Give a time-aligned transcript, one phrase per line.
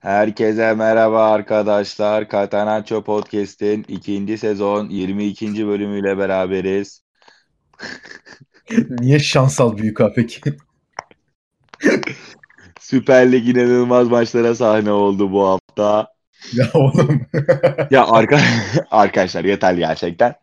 [0.00, 2.28] Herkese merhaba arkadaşlar.
[2.28, 5.66] Catenaccio Podcast'in ikinci sezon 22.
[5.66, 7.02] bölümüyle beraberiz.
[9.00, 10.40] Niye şansal büyük abi peki?
[12.80, 16.08] Süper Lig inanılmaz maçlara sahne oldu bu hafta.
[16.52, 17.20] ya oğlum.
[17.90, 18.40] Ya arka
[18.90, 20.34] arkadaşlar yeterli gerçekten.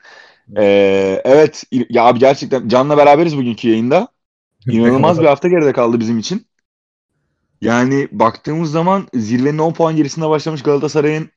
[0.57, 4.07] Ee, evet ya abi gerçekten Can'la beraberiz bugünkü yayında.
[4.67, 6.47] İnanılmaz bir hafta geride kaldı bizim için.
[7.61, 11.29] Yani baktığımız zaman zirvenin 10 puan gerisinde başlamış Galatasaray'ın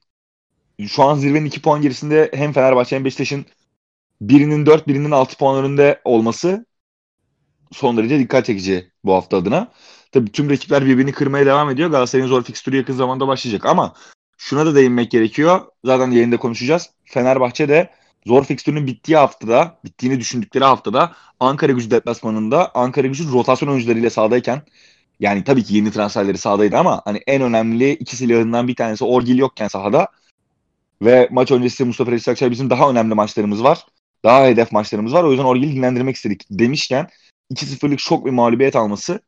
[0.89, 3.47] şu an zirvenin 2 puan gerisinde hem Fenerbahçe hem Beşiktaş'ın
[4.21, 6.67] birinin 4 birinin 6 puan önünde olması
[7.73, 9.73] son derece dikkat çekici bu hafta adına.
[10.13, 11.91] Tabii tüm rakipler birbirini kırmaya devam ediyor.
[11.91, 13.95] Galatasaray'ın zor fikstürü yakın zamanda başlayacak ama
[14.39, 15.61] şuna da değinmek gerekiyor.
[15.85, 16.91] Zaten yayında konuşacağız.
[17.05, 17.91] Fenerbahçe de
[18.27, 24.63] zor fikstürünün bittiği haftada, bittiğini düşündükleri haftada Ankara gücü deplasmanında Ankara gücü rotasyon oyuncularıyla sahadayken
[25.21, 29.39] yani tabii ki yeni transferleri sahadaydı ama hani en önemli iki silahından bir tanesi Orgil
[29.39, 30.09] yokken sahada
[31.03, 33.87] ve maç öncesi Mustafa Reis Akçay bizim daha önemli maçlarımız var.
[34.25, 35.25] Daha hedef maçlarımız var.
[35.25, 37.09] O yüzden Orgil'i dinlendirmek istedik demişken
[37.51, 39.21] 2-0'lık şok bir mağlubiyet alması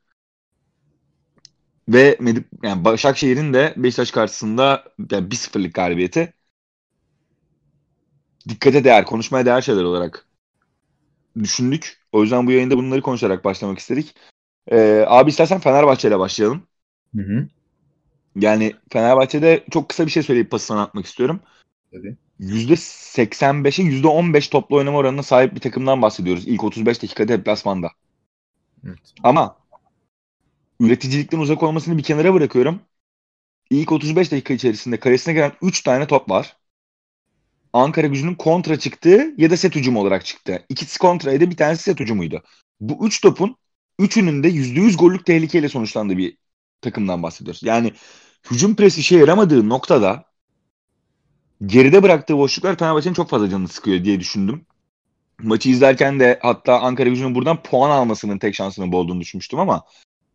[1.89, 2.19] ve
[2.63, 6.33] yani Başakşehir'in de Beşiktaş karşısında yani 1-0'lık galibiyeti
[8.49, 10.27] dikkate değer, konuşmaya değer şeyler olarak
[11.39, 12.01] düşündük.
[12.13, 14.15] O yüzden bu yayında bunları konuşarak başlamak istedik.
[14.67, 16.63] Ee, abi istersen Fenerbahçe ile başlayalım.
[17.17, 17.49] Hı hı.
[18.37, 21.41] Yani Fenerbahçe'de çok kısa bir şey söyleyip pasını atmak istiyorum.
[21.93, 22.17] Tabii.
[22.41, 26.49] %85'e %15 toplu oynama oranına sahip bir takımdan bahsediyoruz.
[26.49, 27.91] İlk 35 dakikada deplasmanda.
[28.87, 29.15] Evet.
[29.23, 29.57] Ama
[30.81, 32.81] üreticilikten uzak olmasını bir kenara bırakıyorum.
[33.71, 36.57] İlk 35 dakika içerisinde kalesine gelen 3 tane top var.
[37.73, 40.65] Ankara gücünün kontra çıktığı ya da set hücumu olarak çıktı.
[40.69, 42.43] İkisi kontraydı bir tanesi set hücumuydu.
[42.81, 43.57] Bu 3 topun
[44.01, 46.37] üçünün de %100 gollük tehlikeyle sonuçlandığı bir
[46.81, 47.63] takımdan bahsediyoruz.
[47.63, 47.93] Yani
[48.51, 50.25] hücum presi işe yaramadığı noktada
[51.67, 54.67] geride bıraktığı boşluklar Fenerbahçe'nin çok fazla canını sıkıyor diye düşündüm.
[55.43, 59.85] Maçı izlerken de hatta Ankara gücünün buradan puan almasının tek şansının olduğunu düşünmüştüm ama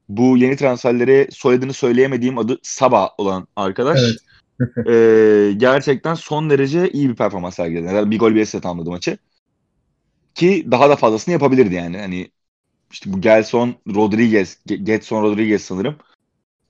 [0.09, 4.18] bu yeni transferleri soyadını söyleyemediğim adı Saba olan arkadaş Evet.
[4.88, 7.94] e, gerçekten son derece iyi bir performans sergiledi.
[7.94, 9.18] Yani bir gol bir asist tamamladı maçı.
[10.36, 11.97] Ki daha da fazlasını yapabilirdi yani.
[11.97, 12.32] Hani
[12.96, 15.96] işte bu Gelson Rodriguez, Getson Rodriguez sanırım.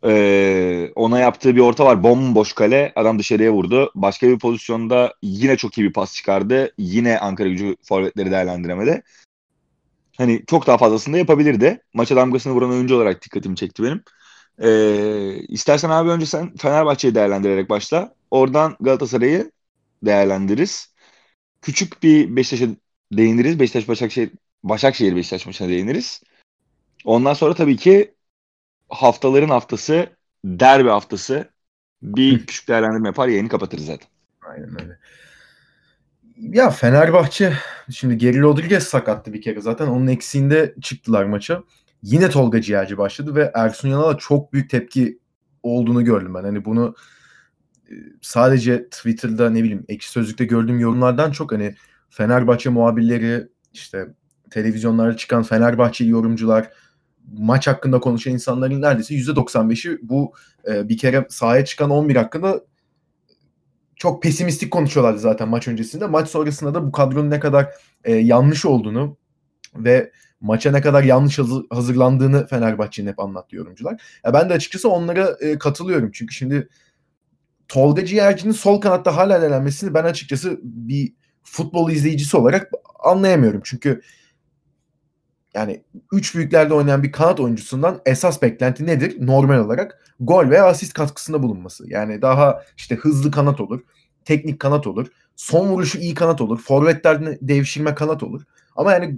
[0.06, 2.04] Ee, ona yaptığı bir orta var.
[2.04, 2.94] Bomboş kale.
[2.96, 3.92] Adam dışarıya vurdu.
[3.96, 6.74] Başka bir pozisyonda yine çok iyi bir pas çıkardı.
[6.78, 9.04] Yine Ankara gücü forvetleri değerlendiremedi.
[10.18, 11.82] Hani çok daha fazlasını da yapabilirdi.
[11.94, 14.04] Maça damgasını vuran oyuncu olarak dikkatimi çekti benim.
[14.60, 18.16] Ee, istersen abi önce sen Fenerbahçe'yi değerlendirerek başla.
[18.32, 19.52] Oradan Galatasaray'ı
[20.04, 20.96] değerlendiririz.
[21.62, 22.72] Küçük bir Beşiktaş'a
[23.12, 23.60] değiniriz.
[23.60, 24.32] Beşiktaş Başakşehir
[24.66, 26.24] Başakşehir Beşiktaş maçına değiniriz.
[27.04, 28.16] Ondan sonra tabii ki
[28.90, 30.10] haftaların haftası,
[30.46, 31.50] derbi haftası
[32.02, 34.08] bir küçük değerlendirme yapar yayını kapatırız zaten.
[34.42, 34.98] Aynen öyle.
[36.38, 37.54] Ya Fenerbahçe
[37.92, 41.64] şimdi Geri Rodriguez sakattı bir kere zaten onun eksiğinde çıktılar maça.
[42.04, 45.20] Yine Tolga Ciğerci başladı ve Ersun Yanal'a çok büyük tepki
[45.64, 46.44] olduğunu gördüm ben.
[46.44, 46.96] Hani bunu
[48.22, 51.76] sadece Twitter'da ne bileyim ekşi sözlükte gördüğüm yorumlardan çok hani
[52.10, 54.08] Fenerbahçe muhabirleri işte
[54.56, 56.72] televizyonlara çıkan Fenerbahçeli yorumcular,
[57.38, 60.34] maç hakkında konuşan insanların neredeyse %95'i bu
[60.68, 62.62] e, bir kere sahaya çıkan 11 hakkında
[63.96, 66.08] çok pesimistik konuşuyorlardı zaten maç öncesinde.
[66.08, 67.70] Maç sonrasında da bu kadronun ne kadar
[68.04, 69.18] e, yanlış olduğunu
[69.76, 70.12] ve
[70.42, 71.40] maça ne kadar yanlış
[71.70, 74.02] hazırlandığını Fenerbahçe'nin hep anlattı yorumcular.
[74.26, 76.12] Ya ben de açıkçası onlara e, katılıyorum.
[76.14, 76.70] Çünkü şimdi
[77.68, 81.14] Tolga Ciğerci'nin sol kanatta hala denenmesini ben açıkçası bir
[81.44, 82.72] futbol izleyicisi olarak
[83.04, 83.62] anlayamıyorum.
[83.64, 84.02] Çünkü
[85.56, 89.28] yani üç büyüklerde oynayan bir kanat oyuncusundan esas beklenti nedir?
[89.28, 91.90] Normal olarak gol veya asist katkısında bulunması.
[91.90, 93.82] Yani daha işte hızlı kanat olur,
[94.26, 98.42] teknik kanat olur, son vuruşu iyi kanat olur, forvetlerden devşirme kanat olur.
[98.76, 99.18] Ama yani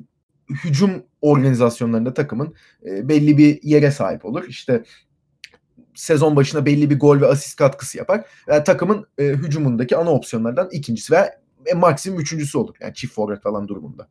[0.50, 2.56] hücum organizasyonlarında takımın
[2.86, 4.46] e, belli bir yere sahip olur.
[4.48, 4.84] İşte
[5.96, 8.26] sezon başına belli bir gol ve asist katkısı yapar.
[8.48, 12.76] Yani takımın e, hücumundaki ana opsiyonlardan ikincisi ve e, maksimum üçüncüsü olur.
[12.80, 14.08] Yani çift forvet falan durumunda.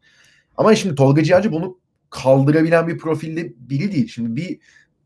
[0.57, 1.79] Ama şimdi Tolga Ciğerci bunu
[2.23, 4.09] kaldırabilen bir profilde biri değil.
[4.09, 4.59] Şimdi bir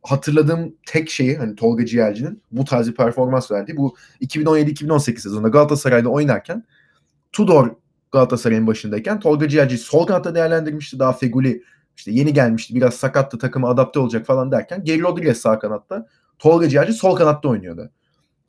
[0.02, 6.08] hatırladığım tek şeyi hani Tolga Ciğerci'nin bu tarz bir performans verdiği bu 2017-2018 sezonunda Galatasaray'da
[6.08, 6.64] oynarken
[7.32, 7.70] Tudor
[8.12, 10.98] Galatasaray'ın başındayken Tolga Ciğerci sol kanatta değerlendirmişti.
[10.98, 11.62] Daha Feguli
[11.96, 16.06] işte yeni gelmişti biraz sakattı takıma adapte olacak falan derken Geri Rodriguez sağ kanatta
[16.38, 17.90] Tolga Ciğerci sol kanatta oynuyordu.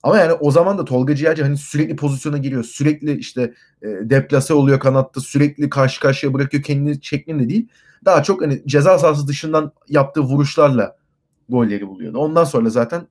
[0.04, 2.64] Ama yani o zaman da Tolga Ciğerci hani sürekli pozisyona giriyor.
[2.64, 5.22] Sürekli işte e, deplase oluyor kanatta.
[5.22, 7.68] Sürekli karşı karşıya bırakıyor kendini şeklinde değil.
[8.06, 10.98] Daha çok hani ceza sahası dışından yaptığı vuruşlarla
[11.50, 12.18] golleri buluyordu.
[12.18, 13.08] Ondan sonra zaten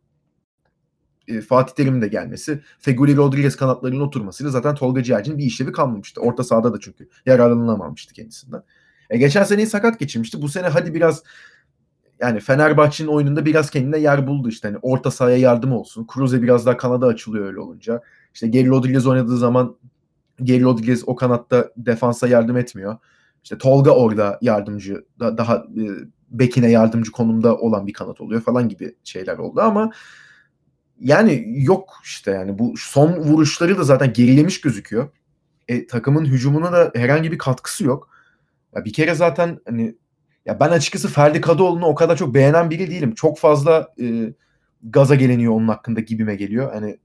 [1.28, 6.20] e, Fatih Terim'in de gelmesi, Feguli Rodriguez kanatlarının oturmasıyla zaten Tolga Ciğerci'nin bir işlevi kalmamıştı.
[6.20, 8.62] Orta sahada da çünkü yararlanılamamıştı kendisinden.
[9.10, 10.42] E, geçen seneyi sakat geçirmişti.
[10.42, 11.22] Bu sene hadi biraz
[12.20, 14.69] yani Fenerbahçe'nin oyununda biraz kendine yer buldu işte.
[14.69, 16.06] Hani orta sahaya yardım olsun.
[16.14, 18.02] Cruze biraz daha kanada açılıyor öyle olunca.
[18.34, 19.76] İşte Geri Rodriguez oynadığı zaman
[20.43, 22.96] Geri Rodriguez o kanatta defansa yardım etmiyor.
[23.44, 25.84] İşte Tolga orada yardımcı da, daha e,
[26.31, 29.90] bekine yardımcı konumda olan bir kanat oluyor falan gibi şeyler oldu ama
[31.00, 35.08] yani yok işte yani bu son vuruşları da zaten gerilemiş gözüküyor.
[35.69, 38.11] E, takımın hücumuna da herhangi bir katkısı yok.
[38.75, 39.94] Ya bir kere zaten hani
[40.46, 43.14] ya ben açıkçası Ferdi Kadıoğlu'nu o kadar çok beğenen biri değilim.
[43.14, 44.32] Çok fazla e,
[44.82, 46.72] gaza geleniyor onun hakkında gibime geliyor.
[46.72, 46.98] Hani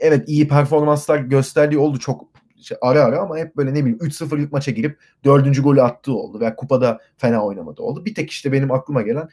[0.00, 4.52] evet iyi performanslar gösterdiği oldu çok işte ara ara ama hep böyle ne bileyim 3-0'lık
[4.52, 6.40] maça girip dördüncü golü attığı oldu.
[6.40, 8.04] Veya kupada fena oynamadı oldu.
[8.04, 9.28] Bir tek işte benim aklıma gelen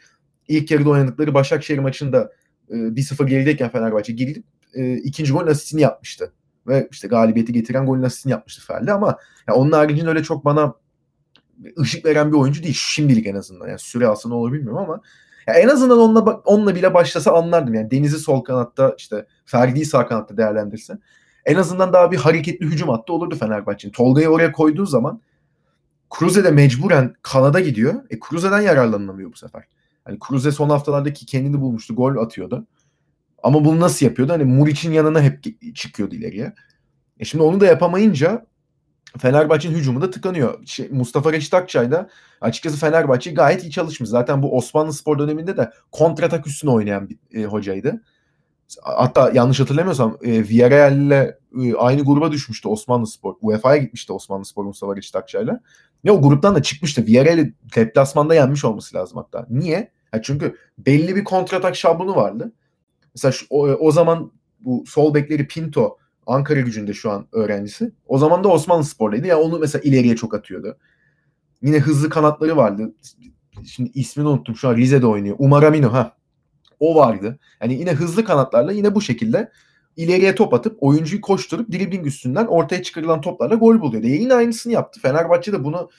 [0.47, 2.31] ilk yarıda oynadıkları Başakşehir maçında
[2.69, 6.33] e, 1-0 gerideyken Fenerbahçe girip e, ikinci golün asistini yapmıştı.
[6.67, 9.17] Ve işte galibiyeti getiren golün asistini yapmıştı Ferdi ama
[9.47, 10.73] yani onun haricinde öyle çok bana
[11.79, 13.67] ışık veren bir oyuncu değil şimdilik en azından.
[13.67, 15.01] Yani süre alsa ne olur bilmiyorum ama
[15.47, 17.73] ya en azından onunla onunla bile başlasa anlardım.
[17.73, 20.97] Yani Deniz'i sol kanatta işte Ferdi'yi sağ kanatta değerlendirse
[21.45, 23.91] en azından daha bir hareketli hücum hattı olurdu Fenerbahçe'nin.
[23.91, 25.21] Tolga'yı oraya koyduğu zaman
[26.17, 27.94] Cruze de mecburen Kanada gidiyor.
[28.09, 29.63] E Cruze'den yararlanamıyor bu sefer.
[30.03, 31.95] Hani Cruze son haftalardaki kendini bulmuştu.
[31.95, 32.67] Gol atıyordu.
[33.44, 34.33] Ama bunu nasıl yapıyordu?
[34.33, 35.44] Hani Muriç'in yanına hep
[35.75, 36.53] çıkıyordu ileriye.
[37.19, 38.45] E şimdi onu da yapamayınca
[39.17, 40.65] Fenerbahçe'nin hücumu da tıkanıyor.
[40.65, 42.09] Şey, Mustafa Reşit Akçay da
[42.41, 44.09] açıkçası Fenerbahçe gayet iyi çalışmış.
[44.09, 48.01] Zaten bu Osmanlı Spor döneminde de kontratak üstüne oynayan bir e, hocaydı.
[48.81, 53.35] Hatta yanlış hatırlamıyorsam e, Villarreal ile e, aynı gruba düşmüştü Osmanlı Spor.
[53.41, 55.61] UEFA'ya gitmişti Osmanlı Spor Mustafa Reşit Akçay'la.
[56.06, 57.06] Ve o gruptan da çıkmıştı.
[57.06, 59.45] Villarreal'i deplasmanda yenmiş olması lazım hatta.
[59.50, 59.91] Niye?
[60.13, 62.51] Ya çünkü belli bir kontratak şablonu vardı.
[63.15, 65.97] Mesela şu, o, o zaman bu sol bekleri Pinto
[66.30, 67.92] Ankara gücünde şu an öğrencisi.
[68.08, 69.28] O zaman da Osmanlı Spor'daydı.
[69.28, 70.78] Ya yani onu mesela ileriye çok atıyordu.
[71.62, 72.94] Yine hızlı kanatları vardı.
[73.66, 74.56] Şimdi ismini unuttum.
[74.56, 75.36] Şu an Rize'de oynuyor.
[75.40, 76.18] Umar Amino ha.
[76.80, 77.40] O vardı.
[77.62, 79.52] Yani yine hızlı kanatlarla yine bu şekilde
[79.98, 84.08] ileriye top atıp oyuncuyu koşturup dribbling üstünden ortaya çıkarılan toplarla gol buluyordu.
[84.08, 85.00] E yine aynısını yaptı.
[85.00, 85.90] Fenerbahçe de bunu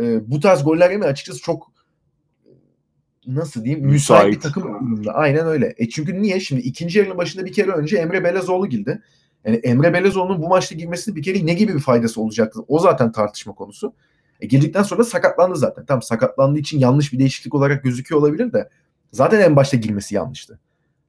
[0.00, 1.72] e, bu tarz goller yemeyi açıkçası çok
[3.26, 5.12] nasıl diyeyim müsait, müsait bir takım durumda.
[5.12, 5.74] Aynen öyle.
[5.76, 6.40] E çünkü niye?
[6.40, 9.02] Şimdi ikinci yarının başında bir kere önce Emre Belezoğlu girdi.
[9.44, 12.60] Yani Emre Belezoğlu'nun bu maçta girmesi bir kere ne gibi bir faydası olacaktı?
[12.68, 13.94] O zaten tartışma konusu.
[14.40, 15.86] E, girdikten sonra sakatlandı zaten.
[15.86, 18.68] Tam sakatlandığı için yanlış bir değişiklik olarak gözüküyor olabilir de
[19.12, 20.60] zaten en başta girmesi yanlıştı.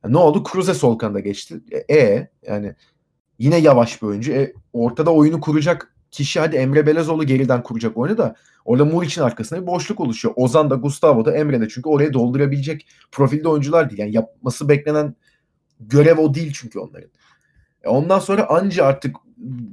[0.04, 0.44] Yani ne oldu?
[0.52, 1.62] Cruze sol kanada geçti.
[1.72, 2.76] E, e yani
[3.40, 4.32] yine yavaş bir oyuncu.
[4.32, 8.36] E, ortada oyunu kuracak kişi hadi Emre Belezoğlu geriden kuracak oyunu da
[8.66, 10.34] orada Muriç'in arkasında bir boşluk oluşuyor.
[10.38, 14.00] Ozan da Gustavo da Emre de çünkü oraya doldurabilecek profilde oyuncular değil.
[14.00, 15.16] Yani yapması beklenen
[15.80, 17.10] görev o değil çünkü onların.
[17.86, 19.16] E ondan sonra anca artık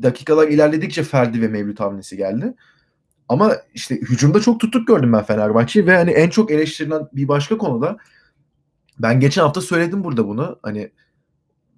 [0.03, 2.55] dakikalar ilerledikçe Ferdi ve Mevlüt hamlesi geldi.
[3.29, 7.59] Ama işte hücumda çok tutuk gördüm ben Fenerbahçe'yi ve hani en çok eleştirilen bir başka
[7.59, 7.97] konuda
[8.99, 10.59] ben geçen hafta söyledim burada bunu.
[10.63, 10.91] Hani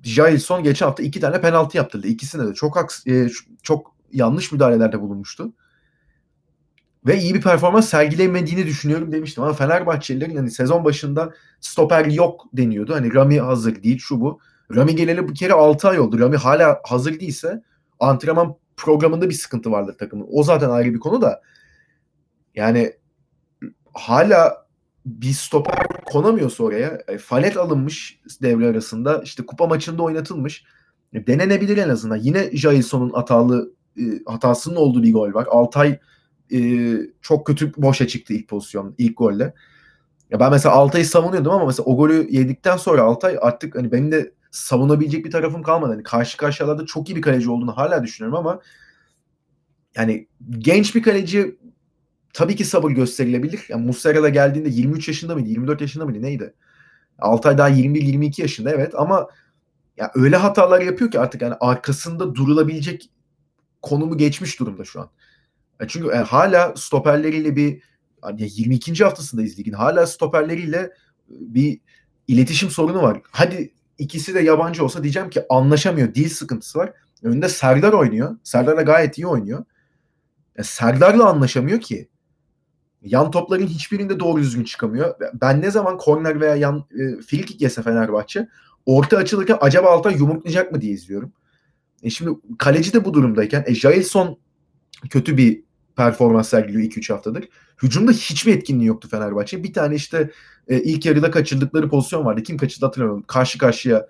[0.03, 2.07] Jailson geçen hafta iki tane penaltı yaptırdı.
[2.07, 3.29] İkisinde de çok e,
[3.63, 5.53] çok yanlış müdahalelerde bulunmuştu.
[7.07, 9.45] Ve iyi bir performans sergilemediğini düşünüyorum demiştim.
[9.45, 12.95] Ama Fenerbahçelilerin hani sezon başında stoper yok deniyordu.
[12.95, 14.41] Hani Rami hazır değil şu bu.
[14.75, 16.19] Rami geleli bir kere 6 ay oldu.
[16.19, 17.63] Rami hala hazır değilse
[18.01, 20.27] antrenman programında bir sıkıntı vardır takımın.
[20.31, 21.43] O zaten ayrı bir konu da.
[22.55, 22.93] Yani
[23.95, 24.65] hala
[25.07, 30.65] bir stoper konamıyorsa oraya e, falet alınmış devre arasında işte kupa maçında oynatılmış.
[31.13, 32.17] E, denenebilir en azından.
[32.17, 35.47] Yine Jailson'un hatalı e, hatasının olduğu bir gol var.
[35.51, 35.99] Altay
[36.53, 36.91] e,
[37.23, 39.55] çok kötü boşa çıktı ilk pozisyon, ilk golle.
[40.31, 44.13] Ya ben mesela Altay'ı savunuyordum ama mesela o golü yedikten sonra Altay artık hani benim
[44.13, 45.93] de savunabilecek bir tarafım kalmadı.
[45.93, 48.61] Hani karşı karşıyalarda çok iyi bir kaleci olduğunu hala düşünüyorum ama
[49.97, 51.59] yani genç bir kaleci
[52.33, 53.67] tabii ki sabır gösterilebilir.
[53.69, 55.49] Yani Muslera geldiğinde 23 yaşında mıydı?
[55.49, 56.23] 24 yaşında mıydı?
[56.23, 56.55] Neydi?
[57.19, 59.29] Altay daha 21-22 yaşında evet ama
[59.97, 63.11] ya öyle hatalar yapıyor ki artık yani arkasında durulabilecek
[63.83, 65.11] konumu geçmiş durumda şu an.
[65.81, 67.83] Yani çünkü yani hala stoperleriyle bir
[68.25, 69.05] yani 22.
[69.05, 69.73] haftasındayız ligin.
[69.73, 70.93] Hala stoperleriyle
[71.29, 71.81] bir
[72.29, 73.21] iletişim sorunu var.
[73.31, 76.15] Hadi ikisi de yabancı olsa diyeceğim ki anlaşamıyor.
[76.15, 76.93] Dil sıkıntısı var.
[77.23, 78.37] Önünde Serdar oynuyor.
[78.43, 79.65] Serdar da gayet iyi oynuyor.
[80.57, 82.09] E, Serdar'la anlaşamıyor ki.
[83.03, 85.15] Yan topların hiçbirinde doğru düzgün çıkamıyor.
[85.35, 88.49] Ben ne zaman korner veya yan e, free yese Fenerbahçe
[88.87, 91.33] orta açılırken acaba alta yumruklayacak mı diye izliyorum.
[92.03, 94.39] E şimdi kaleci de bu durumdayken e, Jailson
[95.11, 95.64] kötü bir
[95.97, 97.49] performans sergiliyor 2-3 haftadır.
[97.83, 99.63] Hücumda hiçbir etkinliği yoktu Fenerbahçe.
[99.63, 100.31] Bir tane işte
[100.69, 102.43] e, ilk yarıda kaçırdıkları pozisyon vardı.
[102.43, 103.25] Kim kaçırdı hatırlamıyorum.
[103.27, 104.07] Karşı karşıya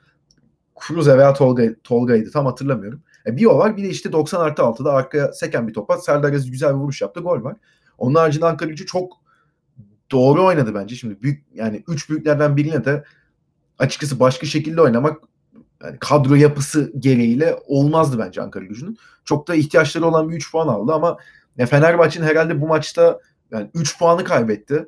[0.87, 3.03] Cruze veya Tolga, Tolga'ydı tam hatırlamıyorum.
[3.27, 6.33] E, bir o var bir de işte 90 artı 6'da arkaya seken bir topa Serdar
[6.33, 7.57] Aziz güzel bir vuruş yaptı gol var.
[7.99, 9.13] Onun haricinde Ankara gücü çok
[10.11, 10.97] doğru oynadı bence.
[10.97, 13.05] Şimdi büyük yani üç büyüklerden birine de
[13.79, 15.23] açıkçası başka şekilde oynamak
[15.83, 18.99] yani kadro yapısı gereğiyle olmazdı bence Ankara gücünün.
[19.25, 21.17] Çok da ihtiyaçları olan bir 3 puan aldı ama
[21.59, 23.21] ya Fenerbahçe'nin herhalde bu maçta
[23.51, 24.87] yani 3 puanı kaybetti.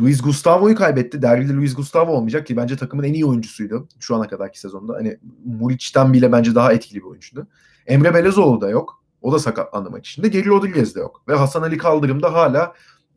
[0.00, 1.22] Luis Gustavo'yu kaybetti.
[1.22, 4.94] Derbide Luis Gustavo olmayacak ki bence takımın en iyi oyuncusuydu şu ana kadarki sezonda.
[4.94, 7.46] Hani Muriç'ten bile bence daha etkili bir oyuncuydu.
[7.86, 9.02] Emre Belezoğlu da yok.
[9.22, 10.28] O da sakatlandı maç içinde.
[10.28, 11.22] Geri Rodriguez de yok.
[11.28, 12.74] Ve Hasan Ali Kaldırım da hala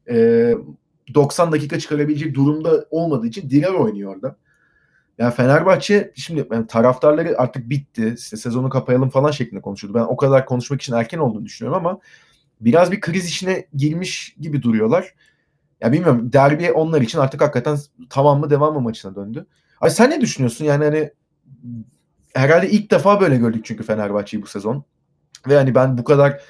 [0.10, 0.56] e,
[1.14, 4.36] 90 dakika çıkarabilecek durumda olmadığı için Direr oynuyor orada.
[5.18, 8.16] Yani Fenerbahçe şimdi yani taraftarları artık bitti.
[8.18, 10.00] İşte sezonu kapayalım falan şeklinde konuşuyordu.
[10.00, 12.00] Ben o kadar konuşmak için erken olduğunu düşünüyorum ama
[12.66, 15.14] biraz bir kriz içine girmiş gibi duruyorlar.
[15.82, 17.78] Ya bilmiyorum derbi onlar için artık hakikaten
[18.10, 19.46] tamam mı devam mı maçına döndü.
[19.82, 20.66] Ay sen ne düşünüyorsun?
[20.66, 21.12] Yani hani
[22.34, 24.84] herhalde ilk defa böyle gördük çünkü Fenerbahçe'yi bu sezon.
[25.48, 26.42] Ve hani ben bu kadar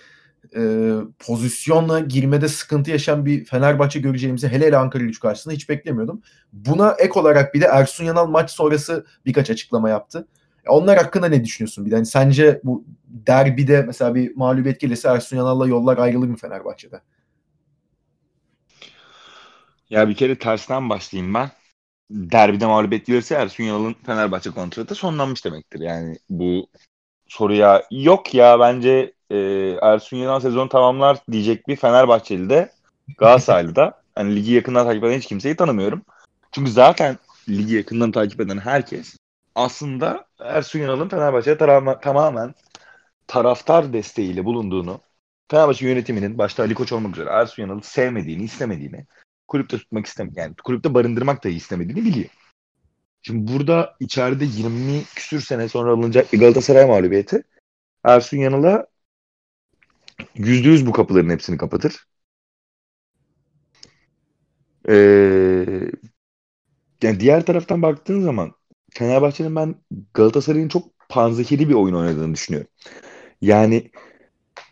[0.56, 6.22] e, pozisyonla girmede sıkıntı yaşayan bir Fenerbahçe göreceğimizi hele hele Ankara gücü karşısında hiç beklemiyordum.
[6.54, 10.28] Buna ek olarak bir de Ersun Yanal maç sonrası birkaç açıklama yaptı.
[10.68, 11.86] Onlar hakkında ne düşünüyorsun?
[11.86, 16.36] Bir de hani sence bu derbide mesela bir mağlubiyet gelirse Ersun Yanal'la yollar ayrılır mı
[16.36, 17.02] Fenerbahçe'de?
[19.90, 21.52] Ya bir kere tersten başlayayım ben.
[22.12, 25.80] Derbide mağlubiyet gelirse Ersun Yanal'ın Fenerbahçe kontratı sonlanmış demektir.
[25.80, 26.68] Yani bu
[27.28, 29.38] soruya yok ya bence e,
[29.82, 32.72] Ersun Yanal sezon tamamlar diyecek bir Fenerbahçeli de
[33.18, 36.02] Galatasaraylı da hani ligi yakından takip eden hiç kimseyi tanımıyorum.
[36.52, 37.18] Çünkü zaten
[37.50, 39.18] ligi yakından takip eden herkes
[39.56, 41.58] aslında Ersun Yanal'ın Fenerbahçe'ye
[42.02, 42.56] tamamen
[43.28, 45.02] taraftar desteğiyle bulunduğunu,
[45.52, 49.06] Fenerbahçe yönetiminin başta Ali Koç olmak üzere Ersun Yanal'ı sevmediğini, istemediğini,
[49.48, 52.30] kulüpte tutmak istem yani kulüpte barındırmak da istemediğini biliyor.
[53.22, 57.44] Şimdi burada içeride 20 küsür sene sonra alınacak bir Galatasaray mağlubiyeti
[58.04, 58.88] Ersun Yanal'a
[60.36, 62.08] %100 bu kapıların hepsini kapatır.
[64.90, 65.92] Ee,
[67.02, 68.54] yani diğer taraftan baktığın zaman
[68.98, 69.76] Fenerbahçe'nin ben
[70.14, 72.70] Galatasaray'ın çok panzehirli bir oyun oynadığını düşünüyorum.
[73.42, 73.92] Yani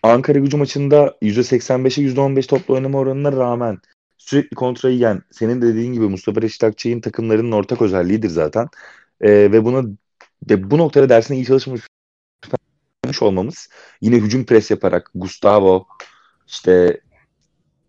[0.04, 3.80] Ankara gücü maçında %85'e %15 toplu oynama oranına rağmen
[4.18, 8.68] sürekli kontrayı yiyen, senin dediğin gibi Mustafa Reşit Akçay'ın takımlarının ortak özelliğidir zaten.
[9.22, 9.84] Ee, ve buna
[10.50, 11.82] ve bu noktada dersine iyi çalışmış
[13.22, 13.70] olmamız
[14.02, 15.88] yine hücum pres yaparak Gustavo
[16.48, 17.02] işte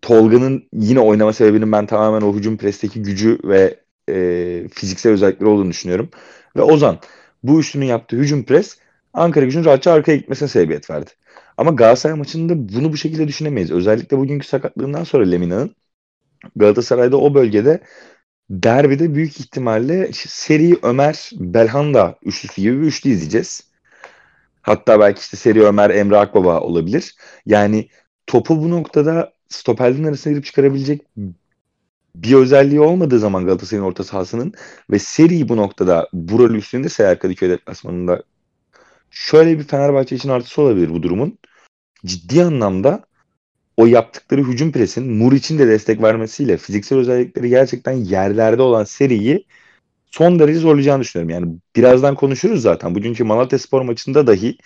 [0.01, 5.69] Tolga'nın yine oynama sebebinin ben tamamen o hücum presteki gücü ve e, fiziksel özellikleri olduğunu
[5.69, 6.09] düşünüyorum.
[6.55, 6.99] Ve Ozan
[7.43, 8.77] bu üçlünün yaptığı hücum pres
[9.13, 11.09] Ankara gücünün rahatça arkaya gitmesine sebebiyet verdi.
[11.57, 13.71] Ama Galatasaray maçında bunu bu şekilde düşünemeyiz.
[13.71, 15.75] Özellikle bugünkü sakatlığından sonra Lemina'nın
[16.55, 17.81] Galatasaray'da o bölgede
[18.49, 23.63] derbide büyük ihtimalle seri Ömer Belhanda üçlüsü gibi bir üçlü izleyeceğiz.
[24.61, 27.15] Hatta belki işte seri Ömer Emre Akbaba olabilir.
[27.45, 27.89] Yani
[28.27, 31.01] topu bu noktada stoperlerin arasına girip çıkarabilecek
[32.15, 34.53] bir özelliği olmadığı zaman Galatasaray'ın orta sahasının
[34.91, 38.23] ve seri bu noktada bu rol üstünde Seher Kadıköy deplasmanında
[39.11, 41.37] şöyle bir Fenerbahçe için artısı olabilir bu durumun.
[42.05, 43.05] Ciddi anlamda
[43.77, 49.45] o yaptıkları hücum presin Muriç'in de destek vermesiyle fiziksel özellikleri gerçekten yerlerde olan seriyi
[50.11, 51.29] son derece zorlayacağını düşünüyorum.
[51.29, 52.95] Yani birazdan konuşuruz zaten.
[52.95, 54.57] Bugünkü Malatya Spor maçında dahi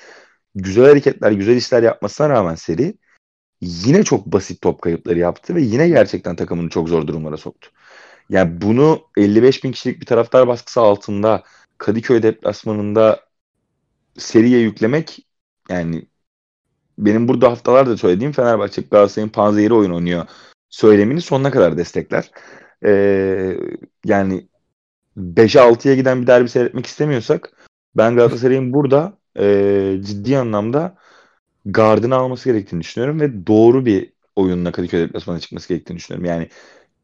[0.56, 2.98] güzel hareketler, güzel işler yapmasına rağmen seri
[3.62, 7.70] yine çok basit top kayıpları yaptı ve yine gerçekten takımını çok zor durumlara soktu.
[8.30, 11.44] Yani bunu 55 bin kişilik bir taraftar baskısı altında
[11.78, 13.20] Kadıköy deplasmanında
[14.18, 15.28] seriye yüklemek
[15.70, 16.08] yani
[16.98, 20.26] benim burada haftalarda söylediğim Fenerbahçe Galatasaray'ın panzehiri oyun oynuyor
[20.70, 22.32] söylemini sonuna kadar destekler.
[22.86, 23.58] Ee,
[24.06, 24.48] yani
[25.18, 30.98] 5'e 6'ya giden bir derbi seyretmek istemiyorsak ben Galatasaray'ın burada e, ciddi anlamda
[31.72, 36.26] gardını alması gerektiğini düşünüyorum ve doğru bir oyunla Kadıköy deplasmana çıkması gerektiğini düşünüyorum.
[36.26, 36.50] Yani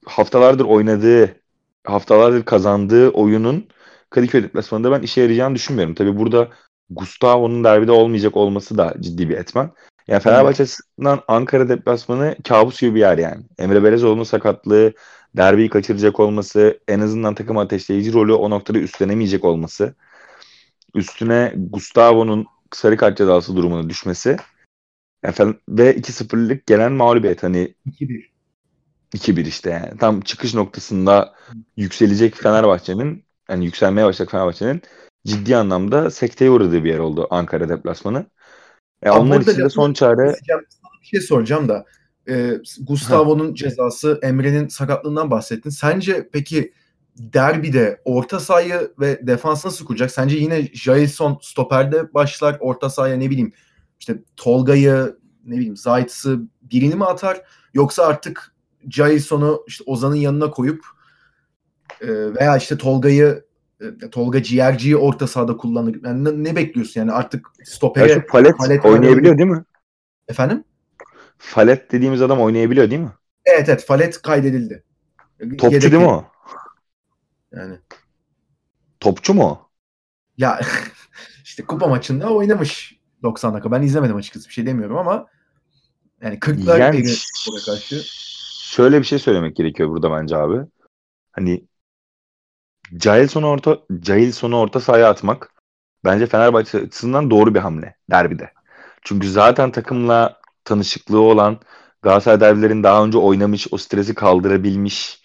[0.05, 1.36] haftalardır oynadığı,
[1.84, 3.67] haftalardır kazandığı oyunun
[4.10, 5.96] Kadıköy deplasmanında ben işe yarayacağını düşünmüyorum.
[5.96, 6.50] Tabii burada
[6.89, 9.72] Gustavo'nun derbide olmayacak olması da ciddi bir etmen.
[10.08, 13.43] Yani Fenerbahçe açısından Ankara deplasmanı kabus gibi bir yer yani.
[13.60, 14.93] Emre Belezoğlu'nun sakatlığı,
[15.38, 19.96] derbiyi kaçıracak olması, en azından takım ateşleyici rolü o noktada üstlenemeyecek olması,
[20.96, 24.38] üstüne Gustavo'nun sarı kart cezası durumuna düşmesi
[25.24, 28.25] efendim, ve 2-0'lık gelen mağlubiyet hani 2-1.
[29.13, 29.98] 2-1 işte yani.
[29.98, 31.34] Tam çıkış noktasında
[31.77, 34.82] yükselecek Fenerbahçe'nin yani yükselmeye başlayacak Fenerbahçe'nin
[35.27, 38.25] ciddi anlamda sekteye uğradığı bir yer oldu Ankara deplasmanı.
[39.03, 40.36] E, onlar için de son çare...
[41.01, 41.86] Bir şey soracağım da
[42.30, 45.70] e, Gustavo'nun cezası, Emre'nin sakatlığından bahsettin.
[45.70, 46.74] Sence peki
[47.18, 50.12] derbide orta sahayı ve defans nasıl kuracak?
[50.12, 53.51] Sence yine Jason stoperde başlar orta sahaya ne bileyim
[54.00, 57.42] işte Tolga'yı ne bileyim Zayt'sı birini mi atar
[57.74, 58.56] yoksa artık
[58.90, 60.86] Jason'u işte Ozan'ın yanına koyup
[62.02, 63.46] e, veya işte Tolga'yı
[63.82, 65.98] e, Tolga Ciğerci'yi orta sahada kullanır.
[66.04, 69.64] Yani ne, ne bekliyorsun yani artık stopere Ya şu Falet, Falet oynayabiliyor değil mi?
[70.28, 70.64] efendim?
[71.38, 73.12] Falet dediğimiz adam oynayabiliyor değil mi?
[73.46, 74.84] Evet evet Falet kaydedildi.
[75.40, 76.26] Topçu Yedek değil mi o?
[77.52, 77.80] Yani
[79.00, 79.70] Topçu mu o?
[80.38, 80.60] ya
[81.44, 83.72] işte kupa maçında oynamış 90 dakika.
[83.72, 85.27] Ben izlemedim açıkçası bir şey demiyorum ama
[86.22, 87.03] yani 40'lar Yani
[87.65, 88.01] karşı.
[88.72, 90.68] şöyle bir şey söylemek gerekiyor burada bence abi.
[91.32, 91.68] Hani
[92.92, 95.50] Jailson'u orta Jailson'u orta sahaya atmak
[96.06, 98.53] bence Fenerbahçe açısından doğru bir hamle derbide.
[99.01, 101.60] Çünkü zaten takımla tanışıklığı olan
[102.01, 105.24] Galatasaray derbilerini daha önce oynamış, o stresi kaldırabilmiş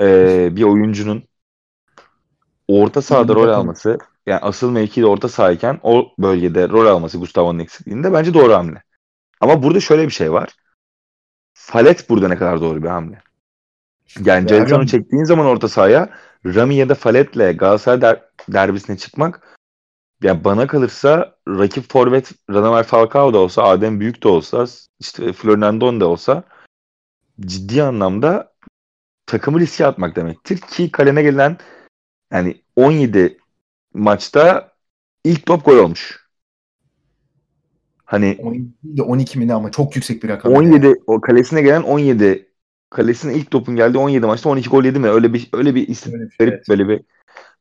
[0.00, 1.24] eee, bir oyuncunun
[2.68, 8.12] orta sahada rol alması, yani asıl mevkide orta sahayken o bölgede rol alması Gustavo'nun eksikliğinde
[8.12, 8.82] bence doğru hamle.
[9.40, 10.56] Ama burada şöyle bir şey var.
[11.54, 13.22] Falet burada ne kadar doğru bir hamle.
[14.24, 16.10] Yani Rami- çektiğin zaman orta sahaya
[16.46, 19.56] Rami ya da Falet'le Galatasaray der- derbisine çıkmak
[20.22, 24.66] ya bana kalırsa rakip forvet Radamel Falcao da olsa, Adem Büyük de olsa,
[25.00, 26.42] işte Fernandon da olsa
[27.40, 28.52] ciddi anlamda
[29.26, 31.58] takımı riske atmak demektir ki kalene gelen
[32.32, 33.38] yani 17
[33.94, 34.72] maçta
[35.24, 36.28] ilk top gol olmuş.
[38.04, 40.52] Hani 17 değil de 12 mi ne ama çok yüksek bir rakam.
[40.52, 42.48] 17 o kalesine gelen 17
[42.90, 45.08] kalesine ilk topun geldi 17 maçta 12 gol yedi mi?
[45.08, 46.68] Öyle bir öyle bir istatistik Öyle bir şey, evet.
[46.68, 47.00] böyle bir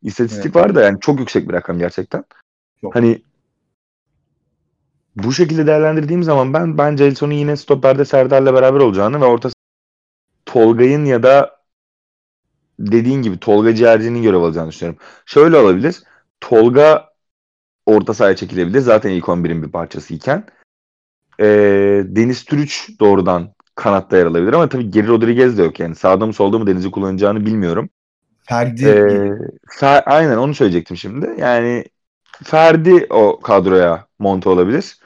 [0.03, 0.55] istatistik Evet.
[0.55, 2.23] var da yani çok yüksek bir rakam gerçekten.
[2.81, 2.95] Çok.
[2.95, 3.21] Hani
[5.15, 9.49] bu şekilde değerlendirdiğim zaman ben ben Jelson'un yine stoperde Serdar'la beraber olacağını ve orta
[10.45, 11.57] Tolga'nın ya da
[12.79, 14.99] dediğin gibi Tolga Ciğerci'nin görev alacağını düşünüyorum.
[15.25, 16.03] Şöyle olabilir.
[16.41, 17.09] Tolga
[17.85, 18.79] orta sahaya çekilebilir.
[18.79, 20.45] Zaten ilk 11'in bir parçası iken.
[21.39, 25.95] Ee, Deniz Türüç doğrudan kanatta yer alabilir ama tabii Geri Rodriguez de yok yani.
[25.95, 27.89] Sağda mı solda mı Deniz'i kullanacağını bilmiyorum.
[28.49, 29.31] Ferdi Ee.
[29.79, 31.35] Fer- aynen onu söyleyecektim şimdi.
[31.37, 31.85] Yani
[32.43, 34.97] Ferdi o kadroya monte olabilir.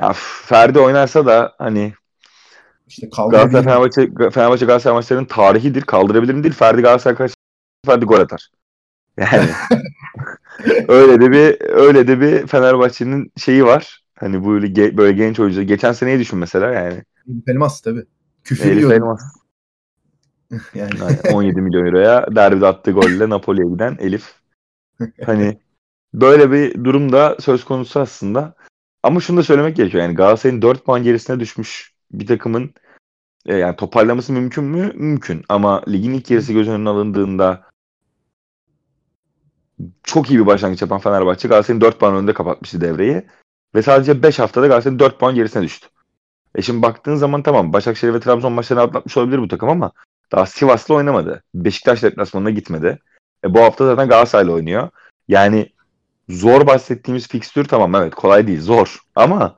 [0.00, 0.12] Ya
[0.46, 1.92] Ferdi oynarsa da hani
[2.88, 3.64] işte Galatasaray.
[3.64, 5.82] Fenerbahçe Fenerbahçe Galatasaray maçlarının tarihidir.
[5.82, 6.54] Kaldırabilir mi değil.
[6.54, 7.34] Ferdi Galatasaray karşı
[7.86, 8.48] Ferdi gol atar.
[9.20, 9.50] Yani
[10.88, 14.02] öyle de bir öyle de bir Fenerbahçe'nin şeyi var.
[14.18, 15.62] Hani böyle ge- böyle genç oyuncu.
[15.62, 17.02] Geçen seneyi düşün mesela yani.
[17.46, 18.04] Elmas tabii.
[18.44, 18.90] Küfür.
[18.90, 19.22] Elmas.
[20.74, 20.90] Yani.
[21.00, 24.34] Yani 17 milyon euroya derbide attığı golle Napoli'ye giden Elif.
[25.26, 25.58] Hani
[26.14, 28.54] böyle bir durumda söz konusu aslında.
[29.02, 30.02] Ama şunu da söylemek gerekiyor.
[30.02, 32.74] Yani Galatasaray'ın 4 puan gerisine düşmüş bir takımın
[33.46, 34.92] e, yani toparlaması mümkün mü?
[34.94, 35.44] Mümkün.
[35.48, 37.69] Ama ligin ilk yarısı göz önüne alındığında
[40.02, 43.22] çok iyi bir başlangıç yapan Fenerbahçe Galatasaray'ın 4 puan önünde kapatmıştı devreyi.
[43.74, 45.88] Ve sadece 5 haftada Galatasaray'ın 4 puan gerisine düştü.
[46.54, 49.92] E şimdi baktığın zaman tamam Başakşehir ve Trabzon maçlarını atlatmış olabilir bu takım ama
[50.32, 51.42] daha Sivas'la oynamadı.
[51.54, 52.98] Beşiktaş deplasmanına gitmedi.
[53.44, 54.88] E bu hafta zaten Galatasaray'la oynuyor.
[55.28, 55.72] Yani
[56.28, 59.56] zor bahsettiğimiz fikstür tamam evet kolay değil zor ama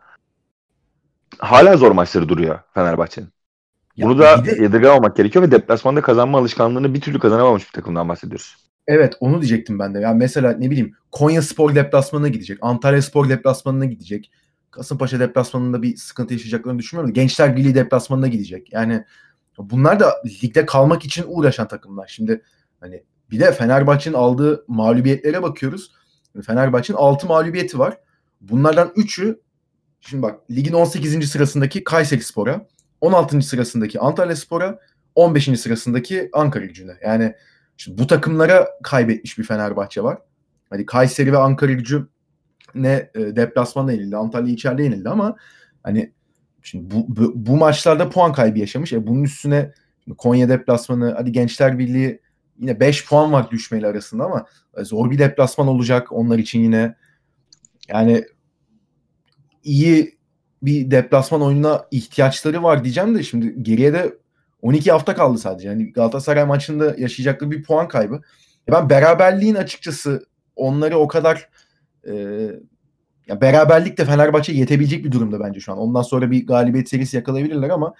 [1.38, 3.28] hala zor maçları duruyor Fenerbahçe'nin.
[3.96, 8.08] Ya Bunu da de- yadırgamamak gerekiyor ve deplasmanda kazanma alışkanlığını bir türlü kazanamamış bir takımdan
[8.08, 8.56] bahsediyoruz.
[8.86, 10.00] Evet onu diyecektim ben de.
[10.00, 12.58] Yani mesela ne bileyim Konya Spor deplasmanına gidecek.
[12.60, 14.30] Antalya Spor deplasmanına gidecek.
[14.70, 17.14] Kasımpaşa deplasmanında bir sıkıntı yaşayacaklarını düşünmüyorum.
[17.14, 18.72] Gençler Birliği deplasmanına gidecek.
[18.72, 19.04] Yani
[19.58, 22.06] bunlar da ligde kalmak için uğraşan takımlar.
[22.06, 22.42] Şimdi
[22.80, 25.92] hani bir de Fenerbahçe'nin aldığı mağlubiyetlere bakıyoruz.
[26.46, 27.98] Fenerbahçe'nin 6 mağlubiyeti var.
[28.40, 29.40] Bunlardan 3'ü
[30.00, 31.30] şimdi bak ligin 18.
[31.30, 32.66] sırasındaki Kayseri Spor'a,
[33.00, 33.42] 16.
[33.42, 34.78] sırasındaki Antalya Spor'a,
[35.14, 35.60] 15.
[35.60, 36.92] sırasındaki Ankara Gücü'ne.
[37.02, 37.34] Yani
[37.82, 40.18] Şimdi bu takımlara kaybetmiş bir Fenerbahçe var.
[40.70, 42.08] Hani Kayseri ve Ankara gücü
[42.74, 44.16] ne e, deplasmanda yenildi.
[44.16, 45.36] Antalya içeride yenildi ama
[45.82, 46.12] hani
[46.62, 48.92] şimdi bu, bu, bu maçlarda puan kaybı yaşamış.
[48.92, 49.72] E bunun üstüne
[50.18, 52.20] Konya deplasmanı hadi Gençler Birliği
[52.58, 56.94] yine 5 puan var düşmeyle arasında ama e, zor bir deplasman olacak onlar için yine.
[57.88, 58.24] Yani
[59.64, 60.18] iyi
[60.62, 64.21] bir deplasman oyununa ihtiyaçları var diyeceğim de şimdi geriye de
[64.62, 65.68] 12 hafta kaldı sadece.
[65.68, 68.20] Yani Galatasaray maçında yaşayacakları bir puan kaybı.
[68.68, 71.48] E Ben beraberliğin açıkçası onları o kadar
[72.08, 72.12] e,
[73.28, 75.78] ya beraberlik de Fenerbahçe yetebilecek bir durumda bence şu an.
[75.78, 77.94] Ondan sonra bir galibiyet serisi yakalayabilirler ama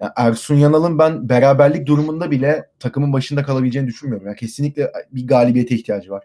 [0.00, 4.26] ya Ersun Yanal'ın ben beraberlik durumunda bile takımın başında kalabileceğini düşünmüyorum.
[4.26, 6.24] Yani kesinlikle bir galibiyete ihtiyacı var.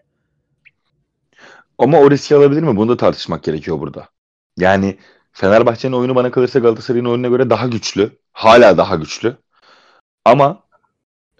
[1.78, 2.76] Ama o riski alabilir mi?
[2.76, 4.08] Bunu da tartışmak gerekiyor burada.
[4.56, 4.98] Yani
[5.32, 8.10] Fenerbahçe'nin oyunu bana kalırsa Galatasaray'ın oyununa göre daha güçlü.
[8.32, 9.36] Hala daha güçlü.
[10.24, 10.62] Ama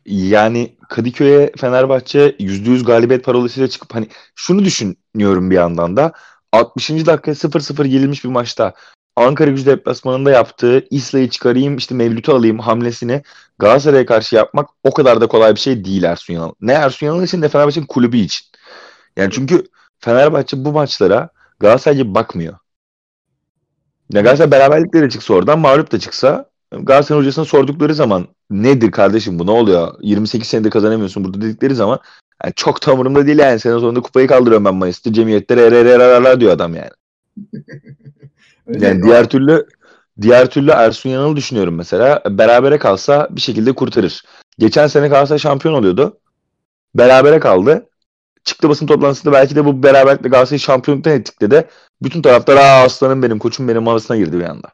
[0.07, 6.12] yani Kadıköy'e Fenerbahçe %100 galibiyet parolasıyla çıkıp hani şunu düşünüyorum bir yandan da
[6.53, 6.90] 60.
[6.90, 8.75] dakika 0-0 yenilmiş bir maçta
[9.16, 13.23] Ankara gücü deplasmanında yaptığı İslay'ı çıkarayım işte Mevlüt'ü alayım hamlesini
[13.59, 16.53] Galatasaray'a karşı yapmak o kadar da kolay bir şey değil Ersun Yanal.
[16.61, 18.47] Ne Ersun Yanal için ne Fenerbahçe'nin kulübü için.
[19.16, 19.64] Yani çünkü
[19.99, 21.29] Fenerbahçe bu maçlara
[21.61, 22.59] Galatasaray bakmıyor.
[24.12, 29.46] Ya Galatasaray beraberlikleri çıksa oradan mağlup da çıksa Galatasaray hocasına sordukları zaman nedir kardeşim bu
[29.46, 29.94] ne oluyor?
[30.00, 31.98] 28 senede kazanamıyorsun burada dedikleri zaman
[32.44, 33.61] yani çok tam değil yani.
[33.61, 35.12] Sene sonunda kupayı kaldırıyorum ben Mayıs'ta.
[35.12, 35.62] Cemiyetlere
[36.26, 36.90] er diyor adam yani.
[38.66, 39.66] Yani diğer türlü
[40.20, 42.22] diğer türlü Ersun Yanal'ı düşünüyorum mesela.
[42.30, 44.22] Berabere kalsa bir şekilde kurtarır.
[44.59, 46.18] Geçen sene Galatasaray şampiyon oluyordu.
[46.94, 47.88] Berabere kaldı.
[48.44, 51.68] Çıktı basın toplantısında belki de bu beraberlikle Galatasaray'ı şampiyonluktan ettikle de
[52.02, 54.68] bütün taraftar aa aslanım benim koçum benim arasına girdi bir anda.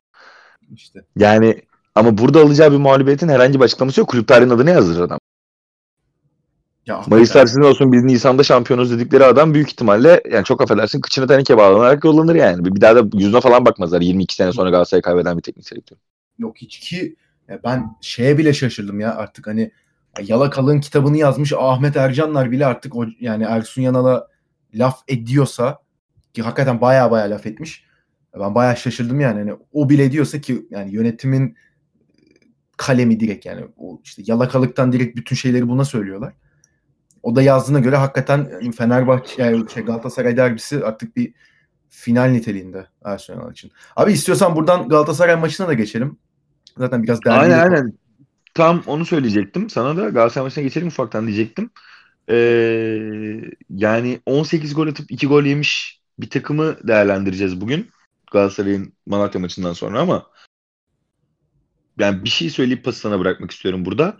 [0.74, 1.00] İşte.
[1.16, 1.62] Yani
[1.94, 4.08] ama burada alacağı bir mağlubiyetin herhangi bir açıklaması yok.
[4.08, 5.18] Kulüp tarihinin adını yazdırır adam.
[6.86, 11.26] Ya, Mayıslar sizin olsun biz Nisan'da şampiyonuz dedikleri adam büyük ihtimalle yani çok affedersin kıçına
[11.26, 12.64] teneke bağlanarak yollanır yani.
[12.64, 15.96] Bir daha da yüzüne falan bakmazlar 22 sene sonra Galatasaray'ı kaybeden bir teknik direktör.
[16.38, 17.16] Yok hiç ki
[17.64, 19.70] ben şeye bile şaşırdım ya artık hani
[20.22, 24.28] Yalakalın kitabını yazmış Ahmet Ercanlar bile artık o yani Ersun Yanal'a
[24.74, 25.78] laf ediyorsa
[26.34, 27.84] ki hakikaten baya baya laf etmiş.
[28.40, 29.38] Ben baya şaşırdım yani.
[29.38, 31.56] yani o bile diyorsa ki yani yönetimin
[32.80, 36.32] kalemi direkt yani o işte yalakalıktan direkt bütün şeyleri buna söylüyorlar.
[37.22, 41.34] O da yazdığına göre hakikaten Fenerbahçe yani şey Galatasaray derbisi artık bir
[41.88, 43.70] final niteliğinde Arsenal için.
[43.96, 46.16] Abi istiyorsan buradan Galatasaray maçına da geçelim.
[46.78, 47.38] Zaten biraz derbi.
[47.38, 47.92] Aynen aynen.
[48.54, 49.70] Tam onu söyleyecektim.
[49.70, 51.70] Sana da Galatasaray maçına geçelim ufaktan diyecektim.
[52.30, 53.40] Ee,
[53.70, 57.90] yani 18 gol atıp 2 gol yemiş bir takımı değerlendireceğiz bugün.
[58.32, 60.26] Galatasaray'ın Malatya maçından sonra ama
[62.00, 64.18] yani bir şey söyleyip pası sana bırakmak istiyorum burada.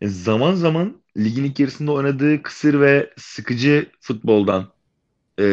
[0.00, 4.72] E, zaman zaman ligin ilk yarısında oynadığı kısır ve sıkıcı futboldan
[5.38, 5.44] e,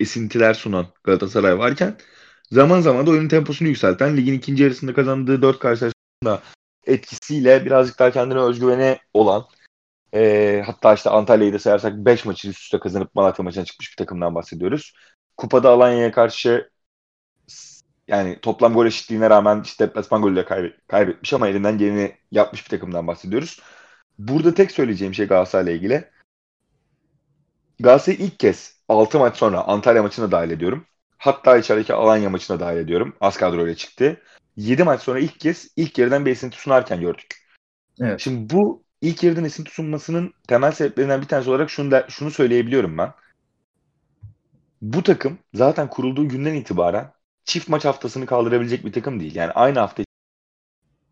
[0.00, 1.96] esintiler sunan Galatasaray varken
[2.50, 6.42] zaman zaman da oyunun temposunu yükselten ligin ikinci yarısında kazandığı dört karşılaşmada
[6.86, 9.46] etkisiyle birazcık daha kendine özgüveni olan
[10.14, 13.96] e, hatta işte Antalya'yı da sayarsak 5 maçı üst üste kazanıp Malatya maçına çıkmış bir
[13.96, 14.92] takımdan bahsediyoruz.
[15.36, 16.70] Kupada Alanya'ya karşı
[18.10, 22.70] yani toplam gol eşitliğine rağmen işte deplasman golüyle kaybet, kaybetmiş ama elinden geleni yapmış bir
[22.70, 23.60] takımdan bahsediyoruz.
[24.18, 26.04] Burada tek söyleyeceğim şey Galatasaray'la ilgili.
[27.80, 30.86] Galatasaray ilk kez 6 maç sonra Antalya maçına dahil ediyorum.
[31.18, 33.16] Hatta içerideki Alanya maçına dahil ediyorum.
[33.20, 34.20] Az kadroyla çıktı.
[34.56, 37.34] 7 maç sonra ilk kez ilk yerden bir esinti sunarken gördük.
[38.00, 38.20] Evet.
[38.20, 42.98] Şimdi bu ilk yerden esinti sunmasının temel sebeplerinden bir tanesi olarak şunu, da, şunu söyleyebiliyorum
[42.98, 43.12] ben.
[44.82, 47.12] Bu takım zaten kurulduğu günden itibaren
[47.44, 49.34] çift maç haftasını kaldırabilecek bir takım değil.
[49.34, 50.02] Yani aynı hafta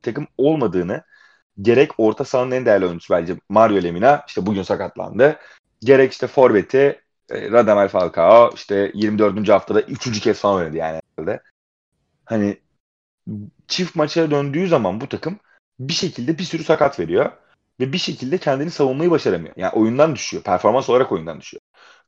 [0.03, 1.03] takım olmadığını
[1.63, 5.39] gerek orta sahanın en değerli oyuncusu bence Mario Lemina işte bugün sakatlandı.
[5.81, 9.49] Gerek işte forveti e, Radamel Falcao işte 24.
[9.49, 10.21] haftada 3.
[10.21, 11.43] kez falan oynadı yani herhalde.
[12.25, 12.59] Hani
[13.69, 15.39] çift maça döndüğü zaman bu takım
[15.81, 17.33] bir şekilde bir sürü sakat veriyor
[17.81, 19.55] ve bir şekilde kendini savunmayı başaramıyor.
[19.57, 20.43] Yani oyundan düşüyor.
[20.43, 21.61] Performans olarak oyundan düşüyor.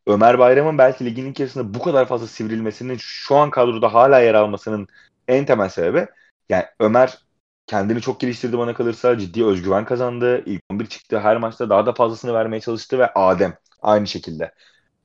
[0.07, 4.89] Ömer Bayram'ın belki ligin içerisinde bu kadar fazla sivrilmesinin şu an kadroda hala yer almasının
[5.29, 6.07] en temel sebebi
[6.49, 7.19] yani Ömer
[7.67, 10.43] kendini çok geliştirdi bana kalırsa ciddi özgüven kazandı.
[10.47, 11.21] İlk 11 çıktı.
[11.21, 14.55] Her maçta daha da fazlasını vermeye çalıştı ve Adem aynı şekilde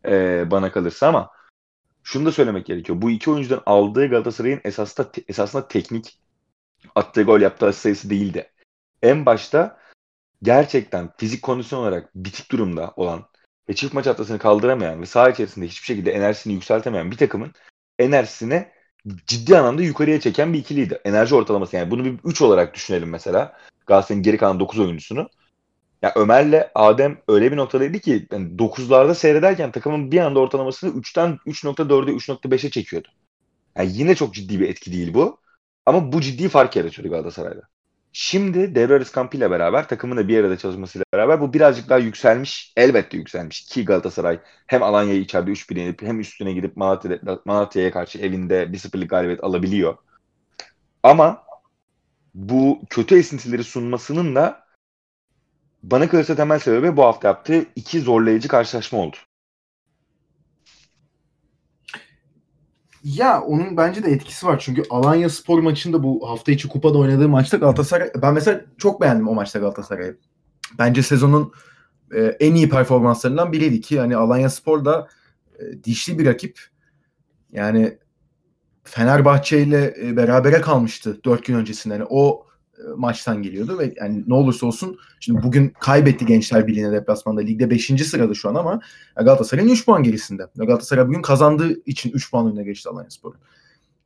[0.06, 1.32] e, bana kalırsa ama
[2.04, 3.02] şunu da söylemek gerekiyor.
[3.02, 6.20] Bu iki oyuncudan aldığı Galatasaray'ın esasında, esasında teknik
[6.96, 8.52] attığı gol yaptığı sayısı değildi.
[9.02, 9.78] En başta
[10.44, 13.26] gerçekten fizik kondisyon olarak bitik durumda olan
[13.70, 17.52] ve çift maç haftasını kaldıramayan ve saha içerisinde hiçbir şekilde enerjisini yükseltemeyen bir takımın
[18.00, 18.68] enerjisini
[19.28, 21.02] ciddi anlamda yukarıya çeken bir ikiliydi.
[21.06, 23.58] Enerji ortalaması yani bunu bir 3 olarak düşünelim mesela.
[23.88, 25.30] Galatasaray'ın geri kalan 9 oyuncusunu.
[26.02, 31.40] Ya Ömer'le Adem öyle bir noktadaydı ki yani 9'larda seyrederken takımın bir anda ortalamasını 3'ten
[31.46, 33.08] 3.4'e 3.5'e çekiyordu.
[33.78, 35.40] Yani yine çok ciddi bir etki değil bu.
[35.86, 37.75] Ama bu ciddi fark yaratıyordu Galatasaray'da.
[38.18, 42.74] Şimdi devre arası kampıyla beraber takımın da bir arada çalışmasıyla beraber bu birazcık daha yükselmiş.
[42.78, 48.20] Elbette yükselmiş ki Galatasaray hem Alanya'yı içeride 3-1 yenip hem üstüne gidip Malatya'ya Malatya karşı
[48.20, 49.98] evinde 1-0'lık galibiyet alabiliyor.
[51.04, 51.44] Ama
[52.34, 54.66] bu kötü esintileri sunmasının da
[55.84, 59.18] bana kalırsa temel sebebi bu hafta yaptığı iki zorlayıcı karşılaşma oldu.
[63.06, 64.60] Ya onun bence de etkisi var.
[64.60, 69.28] Çünkü Alanya Spor maçında bu hafta içi kupada oynadığı maçta Galatasaray ben mesela çok beğendim
[69.28, 70.18] o maçta Galatasaray'ı.
[70.80, 71.52] Bence sezonun
[72.16, 75.08] e, en iyi performanslarından biriydi ki hani Alanya Spor da
[75.60, 76.60] e, dişli bir rakip.
[77.52, 77.98] Yani
[78.84, 81.94] Fenerbahçe ile e, berabere kalmıştı 4 gün öncesinde.
[81.94, 82.45] Yani o
[82.98, 87.42] maçtan geliyordu ve yani ne olursa olsun şimdi bugün kaybetti Gençler Birliği'ne deplasmanda.
[87.42, 87.86] Ligde 5.
[87.86, 88.80] sırada şu an ama
[89.16, 90.48] Galatasaray'ın 3 puan gerisinde.
[90.56, 93.34] Galatasaray bugün kazandığı için 3 puan önüne geçti Alanyaspor.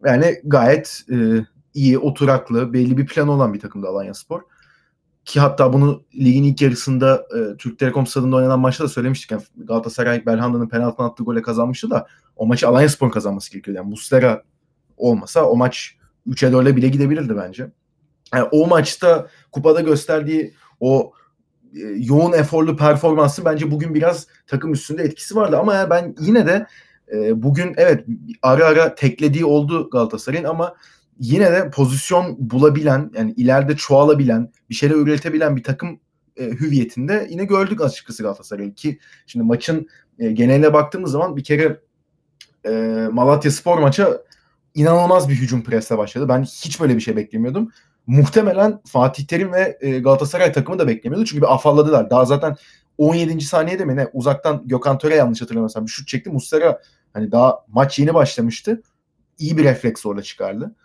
[0.05, 4.41] Yani gayet e, iyi, oturaklı, belli bir plan olan bir takımdı Alanyaspor.
[5.25, 9.31] Ki hatta bunu ligin ilk yarısında e, Türk Telekom stadında oynanan maçta da söylemiştik.
[9.31, 13.77] Yani Galatasaray Belhanda'nın penaltıdan attığı gole kazanmıştı da o maçı Alanyaspor kazanması gerekiyordu.
[13.77, 14.43] Yani Muslera
[14.97, 15.95] olmasa o maç
[16.27, 17.71] 3'e 4'e bile gidebilirdi bence.
[18.33, 21.13] Yani o maçta kupada gösterdiği o
[21.75, 26.47] e, yoğun eforlu performansı bence bugün biraz takım üstünde etkisi vardı ama yani ben yine
[26.47, 26.67] de
[27.13, 28.05] e, bugün evet
[28.41, 30.75] ara ara teklediği oldu Galatasaray'ın ama
[31.19, 35.99] yine de pozisyon bulabilen yani ileride çoğalabilen bir şeyler üretebilen bir takım
[36.37, 39.87] e, hüviyetinde yine gördük açıkçası Galatasaray'ı ki şimdi maçın
[40.19, 41.79] e, geneline baktığımız zaman bir kere
[42.65, 42.71] e,
[43.11, 44.21] Malatya Spor maça
[44.75, 46.29] inanılmaz bir hücum presle başladı.
[46.29, 47.71] Ben hiç böyle bir şey beklemiyordum.
[48.09, 51.25] Muhtemelen Fatih Terim ve e, Galatasaray takımı da beklemiyordu.
[51.25, 52.09] Çünkü bir afalladılar.
[52.09, 52.55] Daha zaten
[52.97, 53.41] 17.
[53.41, 56.29] saniyede mi ne uzaktan Gökhan Töre yanlış hatırlamıyorsam bir şut çekti.
[56.29, 56.81] Muslera
[57.13, 58.81] hani daha maç yeni başlamıştı.
[59.39, 60.75] İyi bir refleks orada çıkardı.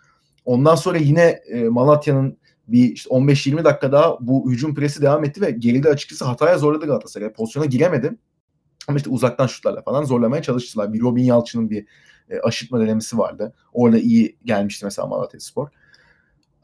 [0.45, 5.41] Ondan sonra yine e, Malatya'nın bir işte 15-20 dakika daha bu hücum presi devam etti
[5.41, 7.33] ve geride açıkçası hataya zorladı Galatasaray.
[7.33, 8.15] Pozisyona giremedi.
[8.87, 10.93] Ama işte uzaktan şutlarla falan zorlamaya çalıştılar.
[10.93, 11.85] Bir Robin Yalçın'ın bir
[12.29, 12.35] e,
[12.71, 13.53] denemesi vardı.
[13.73, 15.69] Orada iyi gelmişti mesela Malatya Spor.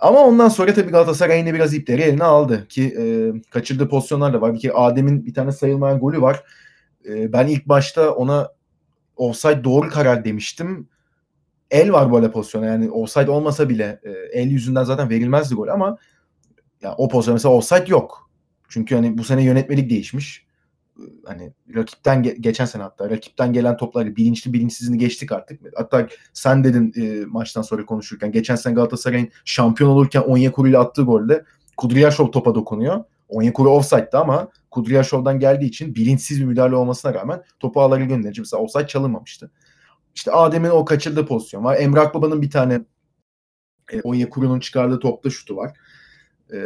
[0.02, 3.04] Ama ondan sonra tabii Galatasaray yine biraz ipleri eline aldı ki e,
[3.50, 4.54] kaçırdığı pozisyonlar da var.
[4.54, 6.44] Bir kere Adem'in bir tane sayılmayan golü var.
[7.06, 8.50] E, ben ilk başta ona
[9.16, 10.90] offside doğru karar demiştim.
[11.72, 15.98] El var böyle pozisyona yani offside olmasa bile e, el yüzünden zaten verilmezdi gol ama
[16.82, 18.30] ya o pozisyon mesela offside yok.
[18.70, 20.46] Çünkü hani bu sene yönetmelik değişmiş
[21.26, 25.62] hani rakipten ge- geçen sene hatta rakipten gelen topları bilinçli bilinçsizini geçtik artık.
[25.76, 31.02] Hatta sen dedin e, maçtan sonra konuşurken geçen sene Galatasaray'ın şampiyon olurken Onyekuru ile attığı
[31.02, 31.46] golde
[31.78, 33.04] Kudryashov topa dokunuyor.
[33.30, 38.42] Onyekuru offside'da ama Kudryashov'dan geldiği için bilinçsiz bir müdahale olmasına rağmen topu ağları gönderici.
[38.42, 39.52] Mesela offside çalınmamıştı.
[40.16, 41.78] İşte Adem'in o kaçırdığı pozisyon var.
[41.80, 42.82] Emre Akbaba'nın bir tane
[43.92, 45.78] e, Onyekuru'nun çıkardığı topta şutu var.
[46.54, 46.60] E,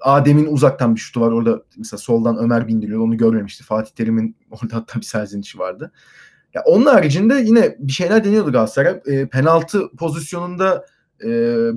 [0.00, 1.32] Adem'in uzaktan bir şutu var.
[1.32, 3.00] Orada mesela soldan Ömer bindiriyor.
[3.00, 3.64] Onu görmemişti.
[3.64, 5.92] Fatih Terim'in orada hatta bir serzenişi vardı.
[6.54, 9.00] Ya onun haricinde yine bir şeyler deniyordu Galatasaray.
[9.06, 10.86] E, penaltı pozisyonunda
[11.24, 11.28] e,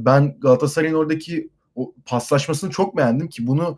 [0.06, 3.78] ben Galatasaray'ın oradaki o paslaşmasını çok beğendim ki bunu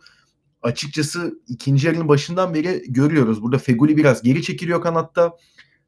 [0.61, 3.41] açıkçası ikinci yarının başından beri görüyoruz.
[3.41, 5.37] Burada Feguli biraz geri çekiliyor kanatta.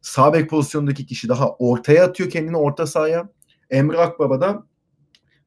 [0.01, 3.29] Sağ bek pozisyondaki kişi daha ortaya atıyor kendini orta sahaya.
[3.69, 4.63] Emre Akbaba da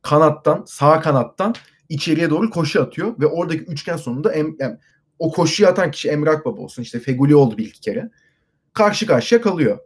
[0.03, 1.55] kanattan, sağ kanattan
[1.89, 4.77] içeriye doğru koşu atıyor ve oradaki üçgen sonunda em, yani
[5.19, 8.11] o koşuyu atan kişi Emre Akbaba olsun işte Feguli oldu bir iki kere.
[8.73, 9.79] Karşı karşıya kalıyor.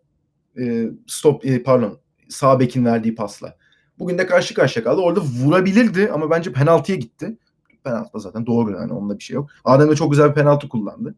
[0.61, 3.57] E, stop e, pardon sağ bekin verdiği pasla.
[3.99, 5.01] Bugün de karşı karşıya kaldı.
[5.01, 7.39] Orada vurabilirdi ama bence penaltıya gitti.
[7.85, 9.51] Penaltı zaten doğru yani onda bir şey yok.
[9.65, 11.15] Adem de çok güzel bir penaltı kullandı.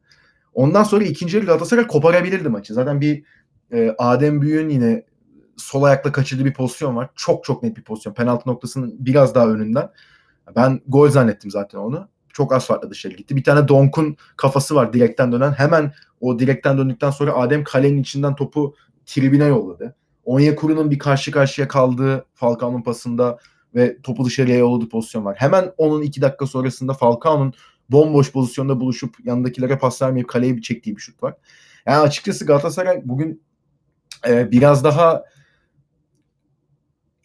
[0.55, 2.75] Ondan sonra ikinci yarı Galatasaray koparabilirdi maçı.
[2.75, 3.25] Zaten bir
[3.73, 5.05] e, Adem Büyük'ün yine
[5.57, 7.11] sol ayakla kaçırdığı bir pozisyon var.
[7.15, 8.15] Çok çok net bir pozisyon.
[8.15, 9.91] Penaltı noktasının biraz daha önünden.
[10.57, 12.09] Ben gol zannettim zaten onu.
[12.33, 13.37] Çok az farklı dışarı gitti.
[13.37, 15.53] Bir tane Donk'un kafası var direkten dönen.
[15.53, 18.75] Hemen o direkten döndükten sonra Adem kalenin içinden topu
[19.07, 19.97] tribüne yolladı.
[20.25, 23.39] Onyekuru'nun bir karşı karşıya kaldığı Falcao'nun pasında
[23.75, 25.37] ve topu dışarıya yolladığı pozisyon var.
[25.39, 27.53] Hemen onun iki dakika sonrasında Falcao'nun
[27.91, 31.35] bomboş pozisyonda buluşup yanındakilere pas vermeyip kaleye bir çektiği bir şut var.
[31.87, 33.43] Yani açıkçası Galatasaray bugün
[34.29, 35.25] e, biraz daha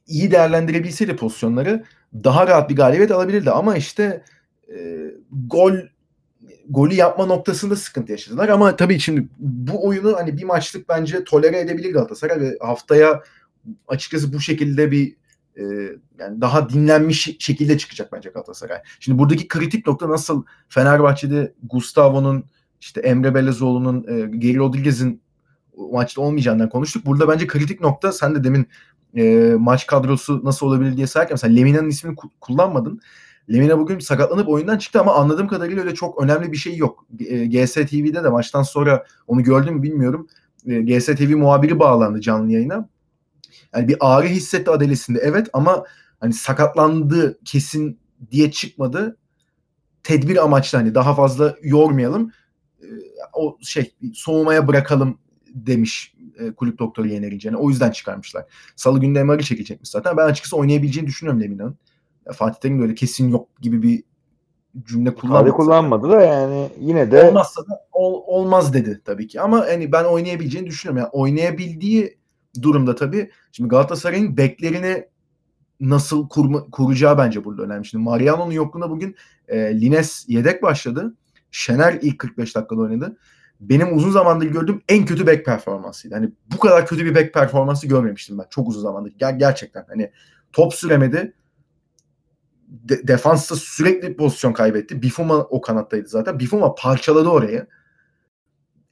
[0.07, 1.83] iyi değerlendirebilseydi pozisyonları
[2.23, 4.23] daha rahat bir galibiyet alabilirdi ama işte
[4.69, 5.05] e,
[5.47, 5.73] gol
[6.69, 11.59] golü yapma noktasında sıkıntı yaşadılar ama tabii şimdi bu oyunu hani bir maçlık bence tolere
[11.59, 13.23] edebilir Galatasaray ve haftaya
[13.87, 15.15] açıkçası bu şekilde bir
[15.55, 15.63] e,
[16.19, 18.77] yani daha dinlenmiş şekilde çıkacak bence Galatasaray.
[18.99, 22.43] Şimdi buradaki kritik nokta nasıl Fenerbahçe'de Gustavo'nun
[22.81, 25.21] işte Emre Belezoğlu'nun e, Geri Rodriguez'in
[25.91, 27.05] maçta olmayacağından konuştuk.
[27.05, 28.67] Burada bence kritik nokta sen de demin
[29.17, 33.01] e, maç kadrosu nasıl olabilir diye sayarken mesela Lemina'nın ismini kullanmadın.
[33.53, 37.05] Lemina bugün sakatlanıp oyundan çıktı ama anladığım kadarıyla öyle çok önemli bir şey yok.
[37.19, 40.27] E, GS TV'de de maçtan sonra onu gördüm mü bilmiyorum.
[40.65, 42.89] E, GS TV muhabiri bağlandı canlı yayına.
[43.75, 45.83] Yani bir ağrı hissetti adelesinde evet ama
[46.19, 47.99] hani sakatlandı kesin
[48.31, 49.17] diye çıkmadı.
[50.03, 52.31] Tedbir amaçlı hani daha fazla yormayalım.
[52.81, 52.85] E,
[53.33, 55.17] o şey soğumaya bırakalım
[55.53, 57.57] demiş e, kulüp doktoru İnce'ne.
[57.57, 58.45] O yüzden çıkarmışlar.
[58.75, 60.17] Salı günde MR'ı çekecekmiş zaten.
[60.17, 61.77] Ben açıkçası oynayabileceğini düşünüyorum Lemina'nın.
[62.33, 64.03] Fatih Terim böyle kesin yok gibi bir
[64.83, 65.51] cümle kullanmadı.
[65.51, 69.41] kullanmadı da yani yine de olmazsa da ol, olmaz dedi tabii ki.
[69.41, 70.97] Ama hani ben oynayabileceğini düşünüyorum.
[70.97, 72.17] Yani oynayabildiği
[72.61, 75.05] durumda tabii şimdi Galatasaray'ın beklerini
[75.79, 77.85] nasıl kurma, kuracağı bence burada önemli.
[77.85, 79.15] Şimdi Mariano'nun yokluğunda bugün
[79.47, 81.15] e, Lines yedek başladı.
[81.51, 83.17] Şener ilk 45 dakikada oynadı.
[83.59, 86.15] Benim uzun zamandır gördüğüm en kötü back performansıydı.
[86.15, 88.45] Hani bu kadar kötü bir back performansı görmemiştim ben.
[88.49, 89.11] Çok uzun zamandır.
[89.11, 90.11] Ger- gerçekten hani
[90.53, 91.33] top süremedi.
[92.67, 95.01] De- defansta sürekli pozisyon kaybetti.
[95.01, 96.39] Bifuma o kanattaydı zaten.
[96.39, 97.67] Bifuma parçaladı orayı.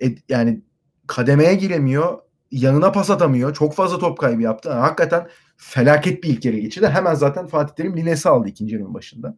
[0.02, 0.62] E, yani
[1.08, 2.20] kademeye giremiyor.
[2.52, 3.54] Yanına pas atamıyor.
[3.54, 4.70] Çok fazla top kaybı yaptı.
[4.70, 6.88] Yani hakikaten felaket bir ilk yarı geçirdi.
[6.88, 9.38] Hemen zaten Fatih Terim Lines'i aldı ikinci yarının başında.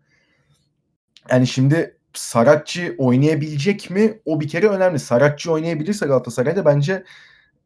[1.30, 4.20] Yani şimdi Saratçı oynayabilecek mi?
[4.26, 5.00] O bir kere önemli.
[5.00, 7.04] Saratçı oynayabilirse Galatasaray'da bence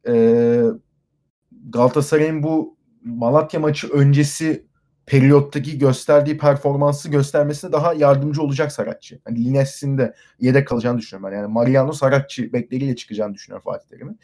[0.07, 0.63] e,
[1.69, 4.65] Galatasaray'ın bu Malatya maçı öncesi
[5.05, 9.19] periyottaki gösterdiği performansı göstermesine daha yardımcı olacak Saratçı.
[9.25, 11.37] Hani Lines'in de yedek kalacağını düşünüyorum ben.
[11.37, 14.19] Yani Mariano Saratçı bekleriyle çıkacağını düşünüyorum Fatih Terim'in.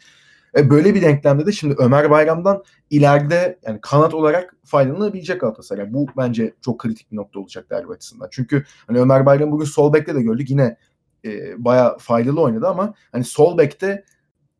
[0.56, 5.92] E böyle bir denklemde de şimdi Ömer Bayram'dan ileride yani kanat olarak faydalanabilecek Galatasaray.
[5.92, 8.28] Bu bence çok kritik bir nokta olacak derbi açısından.
[8.30, 10.50] Çünkü hani Ömer Bayram bugün sol bekte de gördük.
[10.50, 10.76] Yine
[11.24, 14.04] e, bayağı faydalı oynadı ama hani sol bekte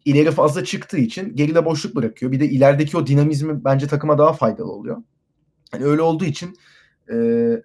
[0.05, 2.33] ileri fazla çıktığı için geride boşluk bırakıyor.
[2.33, 4.97] Bir de ilerideki o dinamizmi bence takıma daha faydalı oluyor.
[5.71, 6.57] Hani öyle olduğu için
[7.09, 7.15] e,